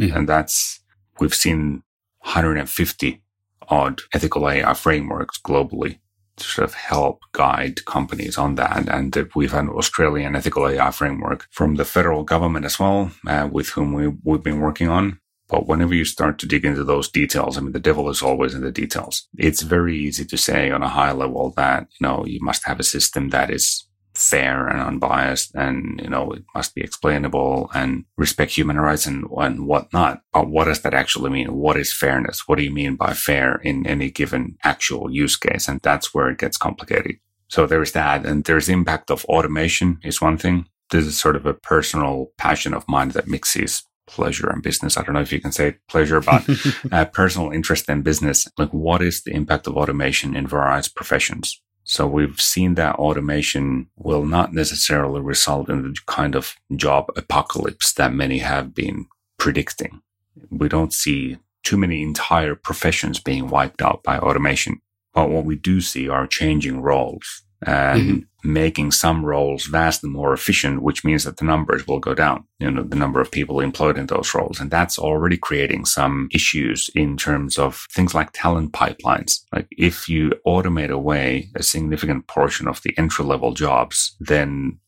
Mm-hmm. 0.00 0.16
And 0.16 0.28
that's, 0.28 0.80
we've 1.20 1.34
seen 1.34 1.82
150 2.20 3.22
odd 3.68 4.00
ethical 4.14 4.48
AI 4.48 4.72
frameworks 4.72 5.38
globally 5.38 5.98
sort 6.40 6.68
of 6.68 6.74
help 6.74 7.22
guide 7.32 7.84
companies 7.84 8.38
on 8.38 8.54
that. 8.56 8.88
And 8.88 9.16
we've 9.34 9.52
had 9.52 9.64
an 9.64 9.70
Australian 9.70 10.36
ethical 10.36 10.68
AI 10.68 10.90
framework 10.90 11.46
from 11.50 11.76
the 11.76 11.84
federal 11.84 12.24
government 12.24 12.64
as 12.64 12.78
well, 12.78 13.10
uh, 13.26 13.48
with 13.50 13.70
whom 13.70 13.92
we, 13.92 14.08
we've 14.24 14.42
been 14.42 14.60
working 14.60 14.88
on. 14.88 15.20
But 15.48 15.66
whenever 15.66 15.94
you 15.94 16.04
start 16.04 16.38
to 16.38 16.46
dig 16.46 16.64
into 16.64 16.84
those 16.84 17.08
details, 17.08 17.56
I 17.56 17.62
mean, 17.62 17.72
the 17.72 17.80
devil 17.80 18.10
is 18.10 18.20
always 18.20 18.54
in 18.54 18.60
the 18.60 18.70
details. 18.70 19.26
It's 19.38 19.62
very 19.62 19.96
easy 19.96 20.26
to 20.26 20.36
say 20.36 20.70
on 20.70 20.82
a 20.82 20.88
high 20.88 21.12
level 21.12 21.54
that, 21.56 21.88
you 21.98 22.06
know, 22.06 22.24
you 22.26 22.38
must 22.42 22.66
have 22.66 22.78
a 22.78 22.84
system 22.84 23.30
that 23.30 23.50
is 23.50 23.87
fair 24.18 24.66
and 24.66 24.80
unbiased 24.80 25.54
and, 25.54 26.00
you 26.02 26.10
know, 26.10 26.32
it 26.32 26.42
must 26.54 26.74
be 26.74 26.82
explainable 26.82 27.70
and 27.72 28.04
respect 28.16 28.52
human 28.52 28.78
rights 28.78 29.06
and, 29.06 29.24
and 29.36 29.66
whatnot. 29.66 30.22
But 30.32 30.48
what 30.48 30.64
does 30.64 30.82
that 30.82 30.94
actually 30.94 31.30
mean? 31.30 31.54
What 31.54 31.76
is 31.76 31.96
fairness? 31.96 32.42
What 32.46 32.58
do 32.58 32.64
you 32.64 32.72
mean 32.72 32.96
by 32.96 33.12
fair 33.12 33.56
in 33.56 33.86
any 33.86 34.10
given 34.10 34.56
actual 34.64 35.10
use 35.10 35.36
case? 35.36 35.68
And 35.68 35.80
that's 35.82 36.12
where 36.12 36.28
it 36.28 36.38
gets 36.38 36.56
complicated. 36.56 37.16
So 37.48 37.66
there's 37.66 37.92
that. 37.92 38.26
And 38.26 38.44
there's 38.44 38.66
the 38.66 38.72
impact 38.72 39.10
of 39.10 39.24
automation 39.26 39.98
is 40.02 40.20
one 40.20 40.36
thing. 40.36 40.66
This 40.90 41.06
is 41.06 41.18
sort 41.18 41.36
of 41.36 41.46
a 41.46 41.54
personal 41.54 42.32
passion 42.38 42.74
of 42.74 42.88
mine 42.88 43.10
that 43.10 43.28
mixes 43.28 43.84
pleasure 44.08 44.48
and 44.48 44.62
business. 44.62 44.96
I 44.96 45.02
don't 45.02 45.14
know 45.14 45.20
if 45.20 45.32
you 45.32 45.40
can 45.40 45.52
say 45.52 45.76
pleasure, 45.88 46.20
but 46.20 46.44
uh, 46.92 47.04
personal 47.06 47.52
interest 47.52 47.88
in 47.88 48.02
business. 48.02 48.48
Like 48.58 48.70
what 48.70 49.02
is 49.02 49.22
the 49.22 49.32
impact 49.32 49.66
of 49.66 49.76
automation 49.76 50.34
in 50.34 50.46
various 50.46 50.88
professions? 50.88 51.60
So 51.88 52.06
we've 52.06 52.38
seen 52.38 52.74
that 52.74 52.96
automation 52.96 53.88
will 53.96 54.26
not 54.26 54.52
necessarily 54.52 55.22
result 55.22 55.70
in 55.70 55.82
the 55.82 55.96
kind 56.04 56.34
of 56.34 56.54
job 56.76 57.06
apocalypse 57.16 57.94
that 57.94 58.12
many 58.12 58.38
have 58.38 58.74
been 58.74 59.06
predicting. 59.38 60.02
We 60.50 60.68
don't 60.68 60.92
see 60.92 61.38
too 61.62 61.78
many 61.78 62.02
entire 62.02 62.54
professions 62.54 63.20
being 63.20 63.48
wiped 63.48 63.80
out 63.80 64.02
by 64.02 64.18
automation. 64.18 64.82
But 65.14 65.30
what 65.30 65.46
we 65.46 65.56
do 65.56 65.80
see 65.80 66.10
are 66.10 66.26
changing 66.26 66.82
roles 66.82 67.42
and 67.62 68.02
mm-hmm. 68.02 68.52
making 68.52 68.92
some 68.92 69.24
roles 69.24 69.66
vastly 69.66 70.08
more 70.08 70.32
efficient, 70.32 70.82
which 70.82 71.04
means 71.04 71.24
that 71.24 71.38
the 71.38 71.44
numbers 71.44 71.86
will 71.86 71.98
go 71.98 72.14
down, 72.14 72.44
you 72.58 72.70
know, 72.70 72.82
the 72.82 72.96
number 72.96 73.20
of 73.20 73.30
people 73.30 73.60
employed 73.60 73.98
in 73.98 74.06
those 74.06 74.34
roles. 74.34 74.60
And 74.60 74.70
that's 74.70 74.98
already 74.98 75.36
creating 75.36 75.84
some 75.84 76.28
issues 76.32 76.88
in 76.94 77.16
terms 77.16 77.58
of 77.58 77.86
things 77.92 78.14
like 78.14 78.30
talent 78.32 78.72
pipelines. 78.72 79.40
Like 79.52 79.66
if 79.72 80.08
you 80.08 80.32
automate 80.46 80.90
away 80.90 81.50
a 81.56 81.62
significant 81.62 82.26
portion 82.26 82.68
of 82.68 82.80
the 82.82 82.96
entry 82.96 83.24
level 83.24 83.54
jobs, 83.54 84.16
then 84.20 84.78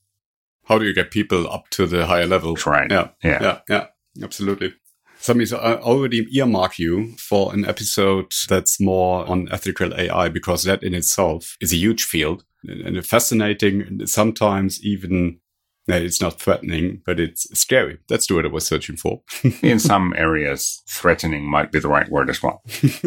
how 0.65 0.79
do 0.79 0.85
you 0.85 0.95
get 0.95 1.11
people 1.11 1.51
up 1.51 1.69
to 1.71 1.87
the 1.87 2.07
higher 2.07 2.27
level? 2.27 2.57
Right. 2.65 2.91
Yeah. 2.91 3.09
Yeah. 3.25 3.43
Yeah. 3.43 3.59
Yeah. 3.69 3.87
Absolutely. 4.23 4.75
Sami, 5.19 5.45
so 5.45 5.59
I 5.59 5.79
already 5.79 6.27
earmark 6.35 6.79
you 6.79 7.15
for 7.19 7.53
an 7.53 7.67
episode 7.67 8.33
that's 8.49 8.81
more 8.81 9.29
on 9.29 9.49
ethical 9.53 9.93
AI 9.95 10.31
because 10.31 10.63
that 10.65 10.83
in 10.83 10.95
itself 10.95 11.59
is 11.61 11.75
a 11.75 11.77
huge 11.77 12.05
field 12.05 12.45
and 12.65 13.07
fascinating, 13.07 14.07
sometimes 14.07 14.85
even 14.85 15.39
it's 15.89 16.21
not 16.21 16.41
threatening, 16.41 17.03
but 17.05 17.19
it's 17.19 17.47
scary. 17.59 17.99
That's 18.09 18.27
the 18.27 18.35
word 18.35 18.47
I 18.47 18.49
was 18.49 18.67
searching 18.67 18.97
for. 18.97 19.23
in 19.63 19.79
some 19.79 20.15
areas, 20.17 20.83
threatening 20.89 21.45
might 21.45 21.73
be 21.73 21.81
the 21.81 21.89
right 21.89 22.09
word 22.09 22.31
as 22.31 22.43
well. 22.43 22.63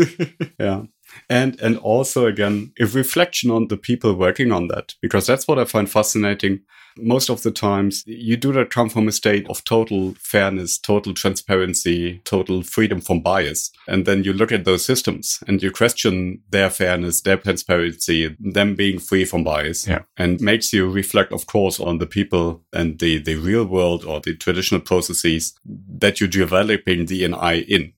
yeah. 0.59 0.83
And 1.29 1.59
and 1.61 1.77
also 1.77 2.25
again, 2.25 2.73
a 2.79 2.85
reflection 2.85 3.51
on 3.51 3.67
the 3.67 3.77
people 3.77 4.15
working 4.15 4.51
on 4.51 4.67
that, 4.69 4.95
because 5.01 5.27
that's 5.27 5.47
what 5.47 5.59
I 5.59 5.65
find 5.65 5.89
fascinating 5.89 6.61
most 6.97 7.29
of 7.29 7.43
the 7.43 7.51
times 7.51 8.03
you 8.05 8.37
do 8.37 8.53
not 8.53 8.69
come 8.69 8.89
from 8.89 9.07
a 9.07 9.11
state 9.11 9.47
of 9.49 9.63
total 9.63 10.13
fairness, 10.19 10.77
total 10.77 11.13
transparency, 11.13 12.21
total 12.23 12.63
freedom 12.63 13.01
from 13.01 13.21
bias. 13.21 13.71
And 13.87 14.05
then 14.05 14.23
you 14.23 14.33
look 14.33 14.51
at 14.51 14.65
those 14.65 14.85
systems 14.85 15.39
and 15.47 15.61
you 15.61 15.71
question 15.71 16.41
their 16.49 16.69
fairness, 16.69 17.21
their 17.21 17.37
transparency, 17.37 18.35
them 18.39 18.75
being 18.75 18.99
free 18.99 19.25
from 19.25 19.43
bias. 19.43 19.87
Yeah. 19.87 20.03
And 20.17 20.39
makes 20.41 20.73
you 20.73 20.89
reflect, 20.89 21.31
of 21.31 21.47
course, 21.47 21.79
on 21.79 21.97
the 21.97 22.07
people 22.07 22.63
and 22.71 22.99
the, 22.99 23.17
the 23.17 23.35
real 23.35 23.65
world 23.65 24.05
or 24.05 24.19
the 24.19 24.35
traditional 24.35 24.81
processes 24.81 25.53
that 25.65 26.19
you're 26.19 26.29
developing 26.29 27.05
the 27.05 27.25
AI 27.25 27.65
in. 27.67 27.93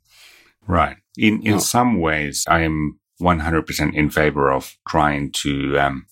Right. 0.67 0.97
In 1.17 1.45
in 1.45 1.59
some 1.59 2.01
ways, 2.01 2.43
I 2.47 2.61
am 2.61 2.99
100% 3.21 3.93
in 3.93 4.09
favor 4.09 4.51
of 4.51 4.75
trying 4.87 5.31
to, 5.31 5.77
um, 5.79 6.05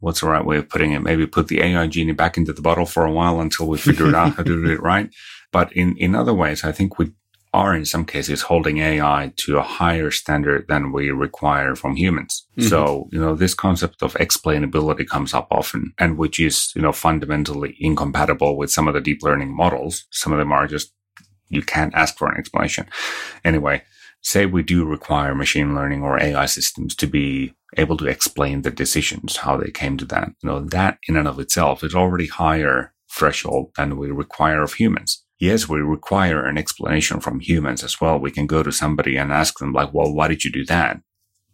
what's 0.00 0.20
the 0.20 0.28
right 0.28 0.44
way 0.44 0.58
of 0.58 0.68
putting 0.68 0.92
it? 0.92 1.02
Maybe 1.02 1.26
put 1.26 1.48
the 1.48 1.62
AI 1.62 1.86
genie 1.86 2.12
back 2.12 2.36
into 2.36 2.52
the 2.52 2.62
bottle 2.62 2.86
for 2.86 3.04
a 3.04 3.12
while 3.12 3.40
until 3.40 3.68
we 3.68 3.78
figure 3.78 4.08
it 4.08 4.14
out 4.14 4.34
how 4.34 4.42
to 4.42 4.62
do 4.62 4.70
it 4.70 4.82
right. 4.82 5.10
But 5.50 5.72
in, 5.72 5.96
in 5.96 6.14
other 6.14 6.34
ways, 6.34 6.62
I 6.62 6.72
think 6.72 6.98
we 6.98 7.12
are 7.54 7.74
in 7.74 7.84
some 7.84 8.04
cases 8.04 8.42
holding 8.42 8.78
AI 8.78 9.32
to 9.36 9.58
a 9.58 9.62
higher 9.62 10.10
standard 10.10 10.66
than 10.68 10.92
we 10.92 11.10
require 11.10 11.74
from 11.74 11.96
humans. 11.96 12.46
Mm-hmm. 12.58 12.68
So, 12.68 13.08
you 13.10 13.20
know, 13.20 13.34
this 13.34 13.54
concept 13.54 14.02
of 14.02 14.14
explainability 14.14 15.06
comes 15.06 15.32
up 15.32 15.48
often 15.50 15.92
and 15.98 16.18
which 16.18 16.38
is, 16.38 16.70
you 16.76 16.82
know, 16.82 16.92
fundamentally 16.92 17.76
incompatible 17.80 18.56
with 18.56 18.70
some 18.70 18.86
of 18.86 18.94
the 18.94 19.00
deep 19.00 19.22
learning 19.22 19.56
models. 19.56 20.06
Some 20.10 20.32
of 20.32 20.38
them 20.38 20.52
are 20.52 20.66
just, 20.66 20.92
you 21.48 21.62
can't 21.62 21.94
ask 21.94 22.18
for 22.18 22.28
an 22.28 22.36
explanation. 22.36 22.86
Anyway, 23.44 23.82
say 24.22 24.46
we 24.46 24.62
do 24.62 24.84
require 24.84 25.34
machine 25.34 25.74
learning 25.74 26.02
or 26.02 26.20
AI 26.22 26.46
systems 26.46 26.94
to 26.96 27.06
be 27.06 27.54
able 27.76 27.96
to 27.98 28.06
explain 28.06 28.62
the 28.62 28.70
decisions, 28.70 29.38
how 29.38 29.56
they 29.56 29.70
came 29.70 29.96
to 29.98 30.04
that, 30.06 30.28
you 30.42 30.48
know, 30.48 30.60
that 30.60 30.98
in 31.08 31.16
and 31.16 31.28
of 31.28 31.38
itself 31.38 31.84
is 31.84 31.94
already 31.94 32.26
higher 32.26 32.94
threshold 33.10 33.70
than 33.76 33.96
we 33.96 34.10
require 34.10 34.62
of 34.62 34.74
humans. 34.74 35.24
Yes, 35.38 35.68
we 35.68 35.80
require 35.80 36.44
an 36.44 36.58
explanation 36.58 37.20
from 37.20 37.40
humans 37.40 37.84
as 37.84 38.00
well. 38.00 38.18
We 38.18 38.30
can 38.30 38.46
go 38.46 38.62
to 38.62 38.72
somebody 38.72 39.16
and 39.16 39.32
ask 39.32 39.58
them 39.58 39.72
like, 39.72 39.94
well, 39.94 40.12
why 40.12 40.28
did 40.28 40.44
you 40.44 40.50
do 40.50 40.64
that? 40.66 41.00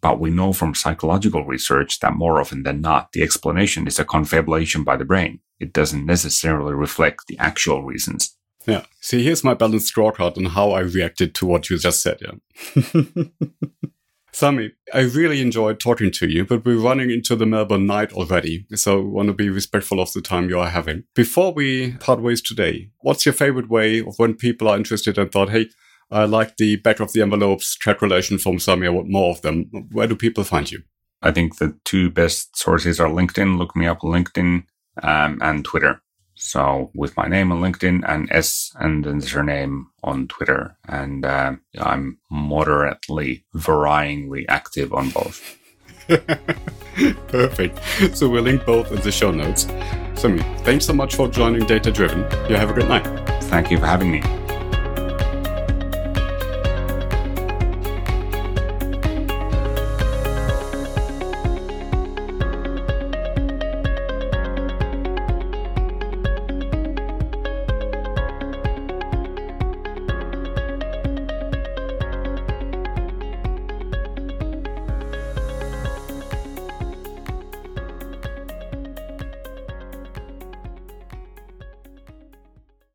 But 0.01 0.21
we 0.21 0.31
know 0.31 0.53
from 0.53 0.75
psychological 0.75 1.45
research 1.45 2.01
that 2.01 2.15
more 2.15 2.41
often 2.41 2.63
than 2.63 2.81
not, 2.81 3.13
the 3.13 3.23
explanation 3.23 3.87
is 3.87 3.99
a 3.99 4.05
confabulation 4.05 4.85
by 4.85 4.97
the 4.97 5.05
brain. 5.05 5.41
It 5.61 5.73
doesn't 5.73 6.05
necessarily 6.05 6.75
reflect 6.75 7.27
the 7.27 7.39
actual 7.39 7.85
reasons. 7.85 8.34
Yeah. 8.67 8.85
See, 9.01 9.23
here's 9.23 9.45
my 9.45 9.55
balanced 9.55 9.95
scorecard 9.95 10.39
on 10.39 10.47
how 10.47 10.71
I 10.73 10.81
reacted 10.81 11.35
to 11.37 11.47
what 11.47 11.69
you 11.69 11.79
just 11.79 12.03
said. 12.03 12.21
Yeah. 12.23 13.25
Sami, 14.33 14.73
I 14.93 15.03
really 15.03 15.41
enjoyed 15.41 15.79
talking 15.79 16.11
to 16.11 16.29
you, 16.29 16.45
but 16.45 16.65
we're 16.65 16.81
running 16.81 17.11
into 17.11 17.37
the 17.37 17.47
Melbourne 17.47 17.87
night 17.87 18.13
already, 18.13 18.67
so 18.75 18.99
I 18.99 19.05
want 19.05 19.29
to 19.29 19.33
be 19.33 19.49
respectful 19.49 20.01
of 20.01 20.13
the 20.13 20.21
time 20.21 20.49
you 20.49 20.59
are 20.59 20.71
having. 20.71 21.05
Before 21.15 21.53
we 21.53 21.93
part 21.93 22.21
ways 22.21 22.41
today, 22.41 22.91
what's 23.03 23.25
your 23.25 23.33
favorite 23.33 23.71
way 23.71 24.01
of 24.01 24.19
when 24.19 24.35
people 24.35 24.67
are 24.67 24.77
interested 24.77 25.19
and 25.19 25.31
thought, 25.31 25.51
hey, 25.51 25.69
I 26.11 26.25
like 26.25 26.57
the 26.57 26.77
back 26.77 26.99
of 26.99 27.13
the 27.13 27.23
envelopes 27.23 27.77
calculation 27.77 28.39
from 28.39 28.59
Sami, 28.59 28.89
I 28.89 28.91
want 28.91 29.09
more 29.09 29.31
of 29.31 29.43
them. 29.43 29.71
Where 29.93 30.09
do 30.09 30.17
people 30.17 30.43
find 30.43 30.71
you? 30.71 30.83
I 31.23 31.31
think 31.31 31.59
the 31.59 31.79
two 31.85 32.11
best 32.11 32.57
sources 32.57 32.99
are 32.99 33.09
LinkedIn. 33.09 33.57
Look 33.57 33.77
me 33.77 33.87
up 33.87 34.03
on 34.03 34.11
LinkedIn 34.11 34.65
um, 35.03 35.39
and 35.41 35.65
Twitter. 35.65 36.03
So 36.45 36.91
with 36.95 37.17
my 37.17 37.27
name 37.27 37.51
on 37.53 37.63
LinkedIn 37.63 38.05
and 38.07 38.31
S 38.31 38.71
and 38.79 39.03
then 39.03 39.23
surname 39.23 39.89
on 40.03 40.29
Twitter. 40.29 40.77
And 40.87 41.25
uh, 41.25 41.55
I'm 41.79 42.19
moderately, 42.31 43.47
varyingly 43.55 44.45
active 44.49 44.93
on 44.93 45.09
both. 45.09 45.57
Perfect. 47.29 47.81
So 48.15 48.29
we'll 48.29 48.43
link 48.43 48.67
both 48.67 48.93
in 48.93 49.01
the 49.01 49.11
show 49.11 49.31
notes. 49.31 49.67
Sami, 50.17 50.43
thanks 50.65 50.85
so 50.85 50.93
much 50.93 51.15
for 51.15 51.29
joining 51.29 51.65
Data 51.65 51.91
Driven. 51.91 52.21
You 52.51 52.57
have 52.57 52.69
a 52.69 52.75
good 52.75 52.89
night. 52.89 53.07
Thank 53.45 53.71
you 53.71 53.79
for 53.79 53.87
having 53.87 54.13
me. 54.13 54.44